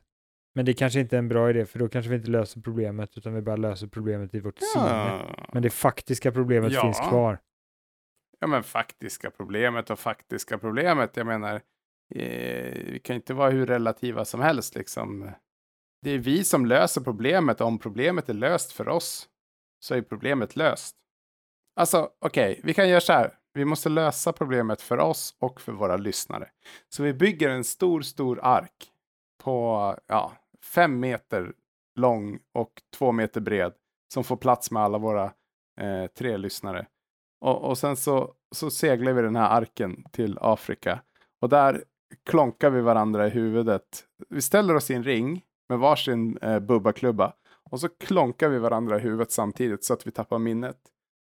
Men 0.55 0.65
det 0.65 0.73
kanske 0.73 0.99
inte 0.99 1.15
är 1.15 1.19
en 1.19 1.27
bra 1.27 1.49
idé, 1.49 1.65
för 1.65 1.79
då 1.79 1.89
kanske 1.89 2.09
vi 2.09 2.15
inte 2.15 2.29
löser 2.29 2.61
problemet, 2.61 3.17
utan 3.17 3.33
vi 3.33 3.41
bara 3.41 3.55
löser 3.55 3.87
problemet 3.87 4.35
i 4.35 4.39
vårt 4.39 4.59
sinne. 4.59 5.35
Men 5.53 5.63
det 5.63 5.69
faktiska 5.69 6.31
problemet 6.31 6.71
Ja. 6.73 6.81
finns 6.81 6.99
kvar. 6.99 7.39
Ja, 8.39 8.47
men 8.47 8.63
faktiska 8.63 9.31
problemet 9.31 9.89
och 9.89 9.99
faktiska 9.99 10.57
problemet. 10.57 11.17
Jag 11.17 11.27
menar, 11.27 11.55
eh, 12.15 12.73
vi 12.85 13.01
kan 13.03 13.15
inte 13.15 13.33
vara 13.33 13.49
hur 13.49 13.65
relativa 13.65 14.25
som 14.25 14.39
helst 14.41 14.75
liksom. 14.75 15.31
Det 16.01 16.11
är 16.11 16.17
vi 16.17 16.43
som 16.43 16.65
löser 16.65 17.01
problemet. 17.01 17.61
Om 17.61 17.79
problemet 17.79 18.29
är 18.29 18.33
löst 18.33 18.71
för 18.71 18.89
oss 18.89 19.29
så 19.79 19.95
är 19.95 20.01
problemet 20.01 20.55
löst. 20.55 20.95
Alltså, 21.75 22.09
okej, 22.19 22.61
vi 22.63 22.73
kan 22.73 22.89
göra 22.89 23.01
så 23.01 23.13
här. 23.13 23.33
Vi 23.53 23.65
måste 23.65 23.89
lösa 23.89 24.33
problemet 24.33 24.81
för 24.81 24.97
oss 24.97 25.35
och 25.39 25.61
för 25.61 25.71
våra 25.71 25.97
lyssnare. 25.97 26.49
Så 26.89 27.03
vi 27.03 27.13
bygger 27.13 27.49
en 27.49 27.63
stor, 27.63 28.01
stor 28.01 28.39
ark 28.43 28.91
på 29.43 29.95
ja, 30.07 30.33
fem 30.63 30.99
meter 30.99 31.53
lång 31.95 32.39
och 32.53 32.81
två 32.97 33.11
meter 33.11 33.41
bred 33.41 33.73
som 34.13 34.23
får 34.23 34.37
plats 34.37 34.71
med 34.71 34.83
alla 34.83 34.97
våra 34.97 35.23
eh, 35.81 36.07
tre 36.17 36.37
lyssnare. 36.37 36.87
Och, 37.41 37.61
och 37.61 37.77
sen 37.77 37.95
så, 37.95 38.33
så 38.55 38.71
seglar 38.71 39.13
vi 39.13 39.21
den 39.21 39.35
här 39.35 39.49
arken 39.49 40.03
till 40.11 40.37
Afrika. 40.41 41.01
Och 41.41 41.49
där 41.49 41.83
klonkar 42.25 42.69
vi 42.69 42.81
varandra 42.81 43.27
i 43.27 43.29
huvudet. 43.29 44.05
Vi 44.29 44.41
ställer 44.41 44.75
oss 44.75 44.91
i 44.91 44.93
en 44.93 45.03
ring 45.03 45.45
med 45.69 45.79
varsin 45.79 46.37
eh, 46.37 46.59
bubbaklubba. 46.59 47.33
Och 47.71 47.79
så 47.79 47.89
klonkar 47.89 48.49
vi 48.49 48.59
varandra 48.59 48.97
i 48.97 48.99
huvudet 48.99 49.31
samtidigt 49.31 49.83
så 49.83 49.93
att 49.93 50.07
vi 50.07 50.11
tappar 50.11 50.39
minnet. 50.39 50.77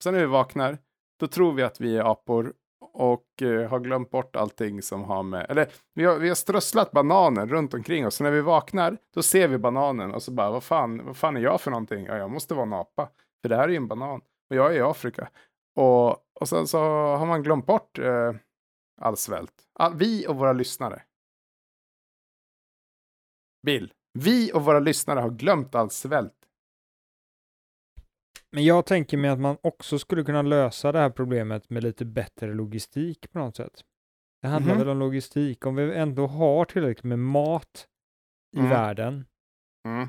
Sen 0.04 0.14
när 0.14 0.20
vi 0.20 0.26
vaknar, 0.26 0.78
då 1.20 1.28
tror 1.28 1.54
vi 1.54 1.64
att 1.64 1.82
vi 1.82 1.98
är 1.98 2.12
apor 2.12 2.54
och 2.94 3.42
eh, 3.42 3.70
har 3.70 3.80
glömt 3.80 4.10
bort 4.10 4.36
allting 4.36 4.82
som 4.82 5.04
har 5.04 5.24
med... 5.24 5.46
Eller 5.50 5.68
vi 5.94 6.06
har, 6.06 6.18
vi 6.18 6.28
har 6.28 6.36
strösslat 6.36 6.92
bananen 6.92 7.50
runt 7.50 7.74
omkring 7.74 8.08
oss. 8.08 8.16
Så 8.16 8.24
när 8.24 8.32
vi 8.32 8.42
vaknar, 8.42 8.98
då 9.14 9.24
ser 9.24 9.48
vi 9.48 9.58
bananen 9.58 10.14
och 10.14 10.24
så 10.24 10.32
bara, 10.32 10.52
vad 10.52 10.64
fan, 10.64 11.06
vad 11.06 11.18
fan 11.18 11.38
är 11.38 11.42
jag 11.42 11.62
för 11.62 11.72
någonting? 11.72 12.06
Ja, 12.06 12.18
jag 12.18 12.32
måste 12.32 12.54
vara 12.54 12.66
en 12.66 12.74
apa. 12.74 13.10
För 13.42 13.50
det 13.50 13.56
här 13.56 13.64
är 13.64 13.70
ju 13.70 13.76
en 13.76 13.88
banan. 13.88 14.22
Och 14.50 14.56
jag 14.56 14.72
är 14.72 14.78
i 14.78 14.82
Afrika. 14.82 15.30
Och, 15.76 16.10
och 16.40 16.50
sen 16.50 16.68
så 16.68 16.80
har 17.16 17.26
man 17.26 17.44
glömt 17.44 17.66
bort 17.66 18.00
eh, 18.00 18.34
all 19.02 19.18
svält. 19.18 19.54
All, 19.74 19.96
vi 19.96 20.28
och 20.28 20.36
våra 20.36 20.54
lyssnare. 20.54 21.04
Bill, 23.66 23.94
vi 24.16 24.52
och 24.54 24.66
våra 24.66 24.80
lyssnare 24.80 25.20
har 25.20 25.30
glömt 25.30 25.76
all 25.76 25.90
svält. 25.90 26.34
Men 28.52 28.66
jag 28.66 28.86
tänker 28.86 29.18
mig 29.18 29.30
att 29.30 29.40
man 29.40 29.58
också 29.62 30.00
skulle 30.00 30.24
kunna 30.24 30.42
lösa 30.42 30.92
det 30.92 31.00
här 31.00 31.10
problemet 31.10 31.70
med 31.70 31.84
lite 31.84 32.06
bättre 32.06 32.54
logistik 32.54 33.32
på 33.32 33.40
något 33.40 33.56
sätt. 33.56 33.82
Det 34.42 34.48
handlar 34.48 34.74
Mhm. 34.74 34.80
väl 34.80 34.90
om 34.90 35.00
logistik. 35.00 35.66
Om 35.66 35.76
vi 35.76 35.94
ändå 35.96 36.28
har 36.28 36.66
tillräckligt 36.66 37.04
med 37.04 37.20
mat 37.20 37.88
i 38.56 38.60
Mm. 38.60 38.70
världen 38.70 39.26
Mm. 39.88 40.08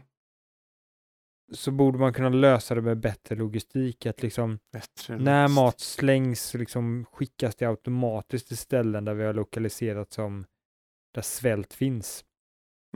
så 1.52 1.70
borde 1.70 1.98
man 1.98 2.12
kunna 2.12 2.28
lösa 2.28 2.74
det 2.74 2.82
med 2.82 3.00
bättre 3.00 3.34
logistik. 3.34 4.06
Att 4.06 4.22
liksom 4.22 4.58
Bättre 4.72 5.16
när 5.18 5.48
mat 5.48 5.80
slängs 5.80 6.54
liksom 6.54 7.04
skickas 7.12 7.56
det 7.56 7.66
automatiskt 7.66 8.48
till 8.48 8.56
ställen 8.56 9.04
där 9.04 9.14
vi 9.14 9.24
har 9.24 9.34
lokaliserat 9.34 10.12
som 10.12 10.46
där 11.14 11.22
svält 11.22 11.74
finns. 11.74 12.24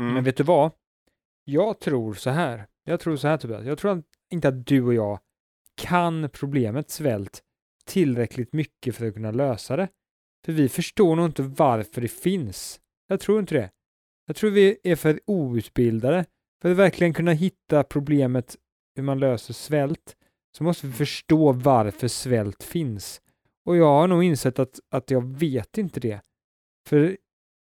Mm. 0.01 0.15
Men 0.15 0.25
vet 0.25 0.37
du 0.37 0.43
vad? 0.45 0.71
Jag 1.53 1.79
tror 1.79 2.15
så 2.15 2.31
här. 2.31 2.67
Jag 2.85 3.01
tror 3.01 3.17
så 3.17 3.29
här 3.29 3.37
Tobias. 3.37 3.65
Jag 3.65 3.79
tror 3.79 4.03
inte 4.31 4.49
att 4.49 4.67
du 4.67 4.83
och 4.83 4.95
jag 4.95 5.19
kan 5.75 6.29
problemet 6.33 6.91
svält 6.91 7.43
tillräckligt 7.85 8.53
mycket 8.53 8.95
för 8.95 9.07
att 9.07 9.15
kunna 9.15 9.31
lösa 9.31 9.77
det. 9.77 9.89
För 10.45 10.53
vi 10.53 10.69
förstår 10.69 11.17
nog 11.17 11.27
inte 11.27 11.43
varför 11.43 12.01
det 12.01 12.09
finns. 12.09 12.81
Jag 13.07 13.21
tror 13.21 13.41
inte 13.41 13.55
det. 13.55 13.71
Jag 14.27 14.37
tror 14.37 14.51
vi 14.51 14.79
är 14.83 14.97
för 14.97 15.21
outbildade. 15.27 16.25
För 16.63 16.71
att 16.71 16.77
verkligen 16.77 17.15
kunna 17.15 17.33
hitta 17.33 17.83
problemet 17.83 18.57
hur 18.97 19.03
man 19.03 19.19
löser 19.19 19.55
svält 19.55 20.17
så 20.57 20.65
måste 20.65 20.87
vi 20.87 20.93
förstå 20.93 21.53
varför 21.53 22.09
svält 22.09 22.63
finns. 22.63 23.21
Och 23.65 23.77
jag 23.77 23.87
har 23.87 24.09
nog 24.09 24.25
insett 24.25 24.59
att, 24.59 24.81
att 24.91 25.11
jag 25.11 25.25
vet 25.25 25.79
inte 25.79 26.01
det. 26.01 26.21
För 26.89 27.17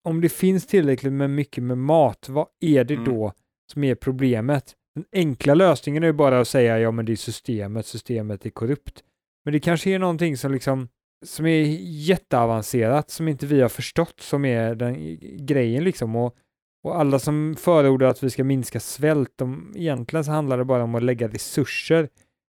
om 0.03 0.21
det 0.21 0.29
finns 0.29 0.67
tillräckligt 0.67 1.13
med 1.13 1.29
mycket 1.29 1.63
med 1.63 1.77
mat, 1.77 2.29
vad 2.29 2.47
är 2.59 2.83
det 2.83 2.93
Mm. 2.93 3.05
då 3.05 3.33
som 3.73 3.83
är 3.83 3.95
problemet? 3.95 4.73
Den 4.95 5.05
enkla 5.13 5.53
lösningen 5.53 6.03
är 6.03 6.07
ju 6.07 6.13
bara 6.13 6.39
att 6.39 6.47
säga 6.47 6.79
ja 6.79 6.91
men 6.91 7.05
det 7.05 7.11
är 7.11 7.15
systemet, 7.15 7.85
systemet 7.85 8.45
är 8.45 8.49
korrupt. 8.49 9.03
Men 9.45 9.53
det 9.53 9.59
kanske 9.59 9.89
är 9.89 9.99
någonting 9.99 10.37
som 10.37 10.51
liksom 10.51 10.87
som 11.25 11.45
är 11.45 11.61
jätteavancerat 11.81 13.09
som 13.09 13.27
inte 13.27 13.45
vi 13.45 13.61
har 13.61 13.69
förstått 13.69 14.19
som 14.19 14.45
är 14.45 14.75
den 14.75 15.17
grejen 15.45 15.83
liksom. 15.83 16.15
Och, 16.15 16.35
och 16.83 16.99
alla 16.99 17.19
som 17.19 17.55
förordar 17.59 18.07
att 18.07 18.23
vi 18.23 18.29
ska 18.29 18.43
minska 18.43 18.79
svält, 18.79 19.31
de, 19.35 19.73
egentligen 19.75 20.23
så 20.23 20.31
handlar 20.31 20.57
det 20.57 20.65
bara 20.65 20.83
om 20.83 20.95
att 20.95 21.03
lägga 21.03 21.27
resurser 21.27 22.09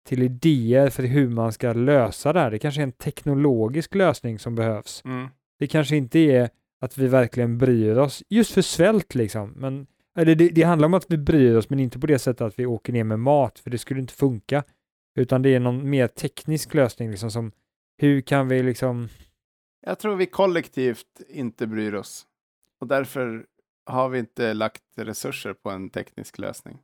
till 0.08 0.24
idéer 0.24 0.90
för 0.90 1.04
hur 1.04 1.30
man 1.30 1.54
ska 1.54 1.74
lösa 1.74 2.34
det 2.34 2.40
här. 2.40 2.52
Det 2.52 2.60
kanske 2.60 2.82
är 2.82 2.84
en 2.84 2.92
teknologisk 2.92 3.96
lösning 3.96 4.40
som 4.40 4.56
behövs. 4.56 5.02
Mm. 5.06 5.28
Det 5.60 5.68
kanske 5.68 5.96
inte 5.96 6.20
är 6.20 6.50
att 6.82 6.98
vi 6.98 7.08
verkligen 7.08 7.58
bryr 7.58 7.98
oss 7.98 8.24
just 8.30 8.52
för 8.52 8.62
svält 8.62 9.16
liksom. 9.16 9.54
Men, 9.56 9.88
eller 10.18 10.36
det, 10.36 10.50
det 10.50 10.62
handlar 10.64 10.86
om 10.86 10.94
att 10.94 11.06
vi 11.12 11.18
bryr 11.18 11.56
oss 11.56 11.70
men 11.70 11.80
inte 11.80 12.00
på 12.00 12.08
det 12.08 12.20
sättet 12.20 12.42
att 12.42 12.60
vi 12.60 12.66
åker 12.66 12.94
ner 12.94 13.04
med 13.04 13.20
mat 13.20 13.60
för 13.60 13.70
det 13.70 13.78
skulle 13.78 14.00
inte 14.00 14.14
funka. 14.14 14.64
Utan 15.16 15.42
det 15.42 15.56
är 15.56 15.60
någon 15.60 15.90
mer 15.90 16.08
teknisk 16.08 16.74
lösning 16.74 17.12
liksom 17.12 17.32
som 17.32 17.52
hur 17.98 18.22
kan 18.22 18.48
vi 18.48 18.64
liksom 18.64 19.10
Jag 19.86 20.00
tror 20.00 20.16
vi 20.16 20.26
kollektivt 20.26 21.22
inte 21.30 21.68
bryr 21.68 21.94
oss. 21.94 22.26
Och 22.82 22.88
därför 22.88 23.46
har 23.86 24.10
vi 24.10 24.20
inte 24.20 24.54
lagt 24.54 24.84
resurser 24.96 25.54
på 25.54 25.70
en 25.70 25.90
teknisk 25.90 26.38
lösning. 26.40 26.78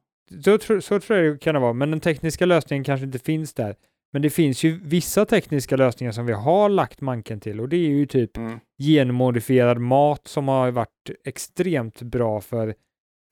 så, 0.43 0.57
tror- 0.57 0.79
så 0.79 0.99
tror 0.99 1.19
jag 1.19 1.33
det 1.33 1.39
kan 1.39 1.61
vara, 1.61 1.73
men 1.73 1.91
den 1.91 1.99
tekniska 1.99 2.45
lösningen 2.45 2.83
kanske 2.83 3.05
inte 3.05 3.19
finns 3.19 3.53
där. 3.53 3.75
Men 4.13 4.21
det 4.21 4.29
finns 4.29 4.63
ju 4.63 4.79
vissa 4.83 5.25
tekniska 5.25 5.75
lösningar 5.77 6.11
som 6.11 6.25
vi 6.25 6.33
har 6.33 6.69
lagt 6.69 7.01
manken 7.01 7.39
till 7.39 7.59
och 7.59 7.69
det 7.69 7.77
är 7.77 7.89
ju 7.89 8.05
typ 8.05 8.37
Mm. 8.37 8.59
genmodifierad 8.83 9.77
mat 9.79 10.27
som 10.27 10.47
har 10.47 10.71
varit 10.71 11.09
extremt 11.25 12.01
bra 12.01 12.41
för, 12.41 12.75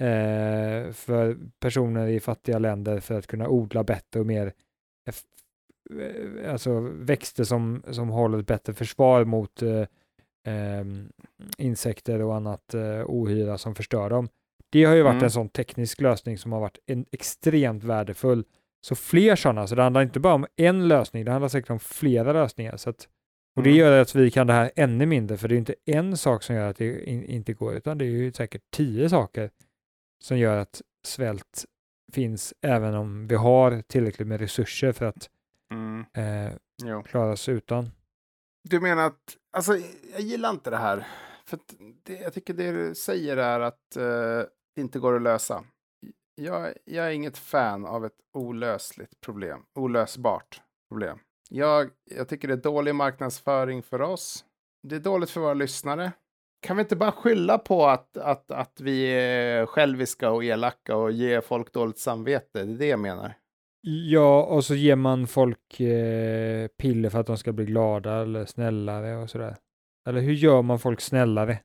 eh, 0.01 0.91
för 0.91 1.37
personer 1.59 2.07
i 2.07 2.19
fattiga 2.19 2.59
länder 2.59 2.99
för 2.99 3.17
att 3.17 3.27
kunna 3.27 3.47
odla 3.49 3.83
bättre 3.83 4.19
och 4.19 4.25
mer 4.25 4.53
eh, 5.07 6.51
alltså 6.51 6.79
växter 6.93 7.43
som, 7.43 7.83
som 7.91 8.09
håller 8.09 8.39
ett 8.39 8.47
bättre 8.47 8.73
försvar 8.73 9.25
mot 9.25 9.61
eh, 9.61 9.85
ehm, 10.47 11.09
insekter 11.57 12.21
och 12.21 12.35
annat 12.35 12.73
eh, 12.73 13.03
ohyra 13.05 13.57
som 13.57 13.75
förstör 13.75 14.09
dem. 14.09 14.29
Det 14.69 14.83
har 14.83 14.95
ju 14.95 15.01
varit 15.01 15.13
Mm. 15.13 15.23
en 15.23 15.31
sån 15.31 15.49
teknisk 15.49 16.01
lösning 16.01 16.37
som 16.37 16.51
har 16.51 16.59
varit 16.59 16.77
en, 16.85 17.05
extremt 17.11 17.83
värdefull. 17.83 18.43
Så 18.85 18.95
fler 18.95 19.35
sådana, 19.35 19.67
så 19.67 19.75
det 19.75 19.81
handlar 19.83 20.01
inte 20.01 20.19
bara 20.19 20.33
om 20.33 20.45
en 20.55 20.87
lösning, 20.87 21.25
det 21.25 21.31
handlar 21.31 21.49
säkert 21.49 21.69
om 21.69 21.79
flera 21.79 22.33
lösningar. 22.33 22.77
Så 22.77 22.89
att, 22.89 23.07
och 23.55 23.63
det 23.63 23.69
Mm. 23.69 23.79
gör 23.79 24.01
att 24.01 24.15
vi 24.15 24.31
kan 24.31 24.47
det 24.47 24.53
här 24.53 24.71
ännu 24.75 25.05
mindre, 25.05 25.37
för 25.37 25.47
det 25.47 25.55
är 25.55 25.57
inte 25.57 25.75
en 25.85 26.17
sak 26.17 26.43
som 26.43 26.55
gör 26.55 26.69
att 26.69 26.77
det 26.77 27.09
in, 27.09 27.23
inte 27.23 27.53
går, 27.53 27.73
utan 27.73 27.97
det 27.97 28.05
är 28.05 28.09
ju 28.09 28.31
säkert 28.33 28.61
tio 28.71 29.09
saker 29.09 29.49
som 30.21 30.37
gör 30.37 30.57
att 30.57 30.81
svält 31.07 31.65
finns, 32.13 32.53
även 32.61 32.93
om 32.95 33.27
vi 33.27 33.35
har 33.35 33.81
tillräckligt 33.81 34.27
med 34.27 34.39
resurser 34.39 34.91
för 34.91 35.05
att 35.05 35.29
Mm. 35.73 36.05
eh, 36.13 37.01
klara 37.03 37.31
oss 37.31 37.49
utan. 37.49 37.89
Du 38.69 38.79
menar 38.79 39.05
att, 39.05 39.37
alltså 39.57 39.77
jag 40.11 40.21
gillar 40.21 40.49
inte 40.49 40.69
det 40.69 40.77
här. 40.77 41.07
För 41.45 41.59
det, 42.03 42.13
jag 42.13 42.33
tycker 42.33 42.53
det 42.53 42.71
du 42.71 42.95
säger 42.95 43.37
är 43.37 43.59
att 43.59 43.95
eh, 43.95 44.03
det 44.75 44.81
inte 44.81 44.99
går 44.99 45.15
att 45.15 45.21
lösa. 45.21 45.63
Jag, 46.35 46.73
jag 46.85 47.05
är 47.05 47.11
inget 47.11 47.37
fan 47.37 47.85
av 47.85 48.05
ett 48.05 48.17
olösligt 48.33 49.21
problem, 49.21 49.65
olösbart 49.75 50.61
problem. 50.89 51.19
Jag, 51.49 51.89
jag 52.15 52.27
tycker 52.29 52.47
det 52.47 52.53
är 52.53 52.57
dålig 52.57 52.95
marknadsföring 52.95 53.83
för 53.83 54.01
oss. 54.01 54.45
Det 54.87 54.95
är 54.95 54.99
dåligt 54.99 55.29
för 55.29 55.41
våra 55.41 55.53
lyssnare. 55.53 56.11
Kan 56.61 56.77
vi 56.77 56.81
inte 56.81 56.95
bara 56.95 57.11
skylla 57.11 57.57
på 57.57 57.85
att, 57.85 58.17
att, 58.17 58.51
att 58.51 58.81
vi 58.81 59.05
är 59.05 59.65
själviska 59.65 60.31
och 60.31 60.43
elaka 60.43 60.95
och 60.95 61.11
ge 61.11 61.41
folk 61.41 61.73
dåligt 61.73 61.97
samvete? 61.97 62.47
Det 62.53 62.59
är 62.73 62.77
det 62.77 62.85
jag 62.85 62.99
menar. 62.99 63.33
Ja, 63.81 64.43
och 64.43 64.65
så 64.65 64.75
ger 64.75 64.95
man 64.95 65.27
folk 65.27 65.79
eh, 65.79 66.67
piller 66.67 67.09
för 67.09 67.19
att 67.19 67.27
de 67.27 67.37
ska 67.37 67.51
bli 67.51 67.65
glada 67.65 68.21
eller 68.21 68.45
snällare 68.45 69.15
och 69.15 69.29
sådär. 69.29 69.55
Eller 70.07 70.21
hur 70.21 70.33
gör 70.33 70.61
man 70.61 70.79
folk 70.79 71.01
snällare? 71.01 71.59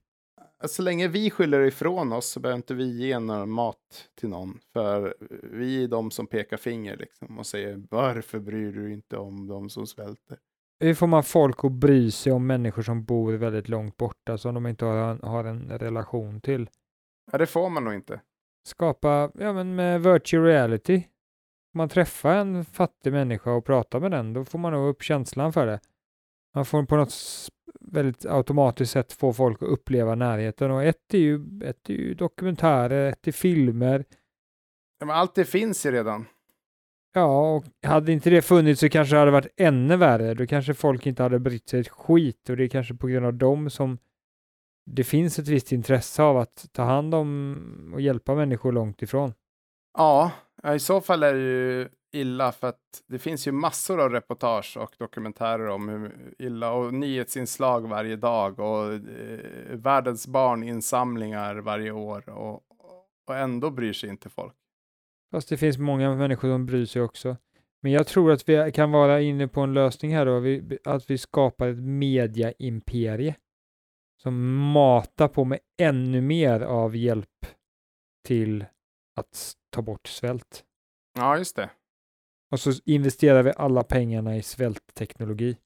Så 0.64 0.82
länge 0.82 1.08
vi 1.08 1.30
skyller 1.30 1.60
ifrån 1.60 2.12
oss 2.12 2.26
så 2.26 2.40
behöver 2.40 2.56
inte 2.56 2.74
vi 2.74 2.96
ge 2.96 3.18
någon 3.18 3.50
mat 3.50 4.08
till 4.20 4.28
någon. 4.28 4.58
För 4.72 5.16
vi 5.42 5.84
är 5.84 5.88
de 5.88 6.10
som 6.10 6.26
pekar 6.26 6.56
finger 6.56 6.96
liksom 6.96 7.38
och 7.38 7.46
säger 7.46 7.82
varför 7.90 8.38
bryr 8.38 8.72
du 8.72 8.92
inte 8.92 9.16
om 9.16 9.46
de 9.46 9.70
som 9.70 9.86
svälter? 9.86 10.38
Hur 10.80 10.94
får 10.94 11.06
man 11.06 11.22
folk 11.22 11.64
att 11.64 11.72
bry 11.72 12.10
sig 12.10 12.32
om 12.32 12.46
människor 12.46 12.82
som 12.82 13.04
bor 13.04 13.32
väldigt 13.32 13.68
långt 13.68 13.96
borta 13.96 14.38
som 14.38 14.54
de 14.54 14.66
inte 14.66 14.84
har 14.84 15.10
en, 15.10 15.20
har 15.22 15.44
en 15.44 15.78
relation 15.78 16.40
till? 16.40 16.70
Ja, 17.32 17.38
det 17.38 17.46
får 17.46 17.70
man 17.70 17.84
nog 17.84 17.94
inte. 17.94 18.20
Skapa, 18.66 19.30
ja 19.34 19.52
men 19.52 19.74
med 19.74 20.02
virtual 20.02 20.44
reality. 20.44 20.96
Om 21.74 21.78
man 21.78 21.88
träffar 21.88 22.36
en 22.36 22.64
fattig 22.64 23.12
människa 23.12 23.52
och 23.52 23.64
pratar 23.64 24.00
med 24.00 24.10
den, 24.10 24.32
då 24.32 24.44
får 24.44 24.58
man 24.58 24.72
nog 24.72 24.88
upp 24.88 25.02
känslan 25.02 25.52
för 25.52 25.66
det. 25.66 25.80
Man 26.54 26.64
får 26.64 26.82
på 26.84 26.96
något 26.96 27.14
väldigt 27.80 28.26
automatiskt 28.26 28.92
sätt 28.92 29.12
få 29.12 29.32
folk 29.32 29.62
att 29.62 29.68
uppleva 29.68 30.14
närheten 30.14 30.70
och 30.70 30.84
ett 30.84 31.14
är 31.14 31.18
ju, 31.18 31.60
ett 31.64 31.90
är 31.90 31.94
ju 31.94 32.14
dokumentärer, 32.14 33.08
ett 33.12 33.28
är 33.28 33.32
filmer. 33.32 34.04
Ja, 34.98 35.06
men 35.06 35.16
allt 35.16 35.34
det 35.34 35.44
finns 35.44 35.86
ju 35.86 35.90
redan. 35.90 36.26
Ja, 37.18 37.56
och 37.56 37.64
hade 37.82 38.12
inte 38.12 38.30
det 38.30 38.42
funnits 38.42 38.80
så 38.80 38.88
kanske 38.88 39.14
det 39.14 39.18
hade 39.18 39.30
varit 39.30 39.54
ännu 39.56 39.96
värre. 39.96 40.34
Då 40.34 40.46
kanske 40.46 40.74
folk 40.74 41.06
inte 41.06 41.22
hade 41.22 41.38
brytt 41.38 41.68
sig 41.68 41.80
ett 41.80 41.88
skit 41.88 42.50
och 42.50 42.56
det 42.56 42.64
är 42.64 42.68
kanske 42.68 42.94
på 42.94 43.06
grund 43.06 43.26
av 43.26 43.34
dem 43.34 43.70
som 43.70 43.98
det 44.86 45.04
finns 45.04 45.38
ett 45.38 45.48
visst 45.48 45.72
intresse 45.72 46.22
av 46.22 46.36
att 46.36 46.66
ta 46.72 46.82
hand 46.82 47.14
om 47.14 47.90
och 47.94 48.00
hjälpa 48.00 48.34
människor 48.34 48.72
långt 48.72 49.02
ifrån. 49.02 49.34
Ja, 49.98 50.30
i 50.74 50.78
så 50.78 51.00
fall 51.00 51.22
är 51.22 51.34
det 51.34 51.40
ju 51.40 51.88
illa 52.12 52.52
för 52.52 52.68
att 52.68 53.02
det 53.06 53.18
finns 53.18 53.48
ju 53.48 53.52
massor 53.52 54.00
av 54.00 54.10
reportage 54.10 54.76
och 54.76 54.94
dokumentärer 54.98 55.68
om 55.68 55.88
hur 55.88 56.34
illa 56.38 56.72
och 56.72 56.94
nyhetsinslag 56.94 57.88
varje 57.88 58.16
dag 58.16 58.60
och 58.60 58.92
eh, 58.92 59.00
världens 59.70 60.26
barninsamlingar 60.26 61.56
varje 61.56 61.90
år 61.90 62.28
och, 62.28 62.62
och 63.26 63.36
ändå 63.36 63.70
bryr 63.70 63.92
sig 63.92 64.10
inte 64.10 64.28
folk. 64.28 64.54
Fast 65.30 65.48
det 65.48 65.56
finns 65.56 65.78
många 65.78 66.14
människor 66.14 66.48
som 66.48 66.66
bryr 66.66 66.86
sig 66.86 67.02
också. 67.02 67.36
Men 67.82 67.92
jag 67.92 68.06
tror 68.06 68.32
att 68.32 68.48
vi 68.48 68.72
kan 68.72 68.92
vara 68.92 69.20
inne 69.20 69.48
på 69.48 69.60
en 69.60 69.74
lösning 69.74 70.14
här 70.14 70.26
då, 70.26 70.90
att 70.90 71.10
vi 71.10 71.18
skapar 71.18 71.68
ett 71.68 71.78
mediaimperie 71.78 73.36
som 74.22 74.56
matar 74.56 75.28
på 75.28 75.44
med 75.44 75.58
ännu 75.80 76.20
mer 76.20 76.60
av 76.60 76.96
hjälp 76.96 77.46
till 78.24 78.64
att 79.16 79.52
ta 79.70 79.82
bort 79.82 80.06
svält. 80.06 80.64
Ja, 81.14 81.38
just 81.38 81.56
det. 81.56 81.70
Och 82.50 82.60
så 82.60 82.72
investerar 82.84 83.42
vi 83.42 83.52
alla 83.56 83.82
pengarna 83.82 84.36
i 84.36 84.42
svältteknologi. 84.42 85.56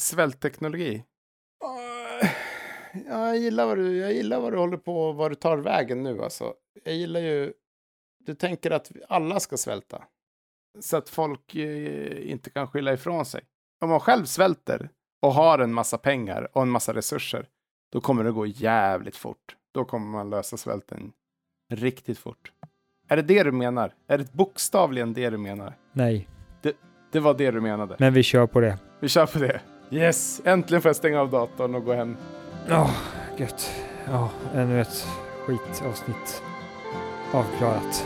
Svältteknologi. 0.00 1.04
Ja, 1.60 3.26
jag 3.26 3.38
gillar 3.38 3.66
vad 3.66 3.78
du, 3.78 3.96
jag 3.96 4.12
gillar 4.12 4.40
vad 4.40 4.52
du 4.52 4.58
håller 4.58 4.76
på, 4.76 5.12
vad 5.12 5.30
du 5.30 5.34
tar 5.34 5.56
vägen 5.56 6.02
nu 6.02 6.22
alltså. 6.22 6.54
Jag 6.84 6.94
gillar 6.94 7.20
ju, 7.20 7.52
du 8.26 8.34
tänker 8.34 8.70
att 8.70 8.90
alla 9.08 9.40
ska 9.40 9.56
svälta. 9.56 10.02
Så 10.80 10.96
att 10.96 11.08
folk 11.08 11.54
eh, 11.54 12.30
inte 12.30 12.50
kan 12.50 12.66
skylla 12.68 12.92
ifrån 12.92 13.24
sig. 13.24 13.40
Om 13.80 13.90
man 13.90 14.00
själv 14.00 14.24
svälter 14.24 14.90
och 15.22 15.32
har 15.34 15.58
en 15.58 15.72
massa 15.74 15.98
pengar 15.98 16.48
och 16.52 16.62
en 16.62 16.70
massa 16.70 16.94
resurser, 16.94 17.46
då 17.92 18.00
kommer 18.00 18.24
det 18.24 18.32
gå 18.32 18.46
jävligt 18.46 19.16
fort. 19.16 19.56
Då 19.74 19.84
kommer 19.84 20.06
man 20.06 20.30
lösa 20.30 20.56
svälten 20.56 21.12
riktigt 21.72 22.18
fort. 22.18 22.52
Är 23.08 23.16
det 23.16 23.22
det 23.22 23.42
du 23.42 23.52
menar? 23.52 23.94
Är 24.06 24.18
det 24.18 24.32
bokstavligen 24.32 25.12
det 25.12 25.30
du 25.30 25.38
menar? 25.38 25.74
Nej, 25.92 26.28
Det 27.12 27.20
var 27.20 27.34
det 27.34 27.50
du 27.50 27.60
menade. 27.60 27.96
men 27.98 28.12
vi 28.12 28.22
kör 28.22 28.46
på 28.46 28.60
det. 28.60 28.78
Vi 29.00 29.08
kör 29.08 29.26
på 29.26 29.38
det. 29.38 29.60
Yes, 29.90 30.40
äntligen 30.44 30.82
får 30.82 30.88
jag 30.88 30.96
stänga 30.96 31.20
av 31.20 31.30
datorn 31.30 31.74
och 31.74 31.84
gå 31.84 31.92
hem. 31.92 32.16
Ja, 32.68 32.90
gött. 33.36 33.70
Ja, 34.06 34.30
ännu 34.54 34.80
ett 34.80 35.06
skitavsnitt 35.46 36.42
avklarat. 37.32 38.04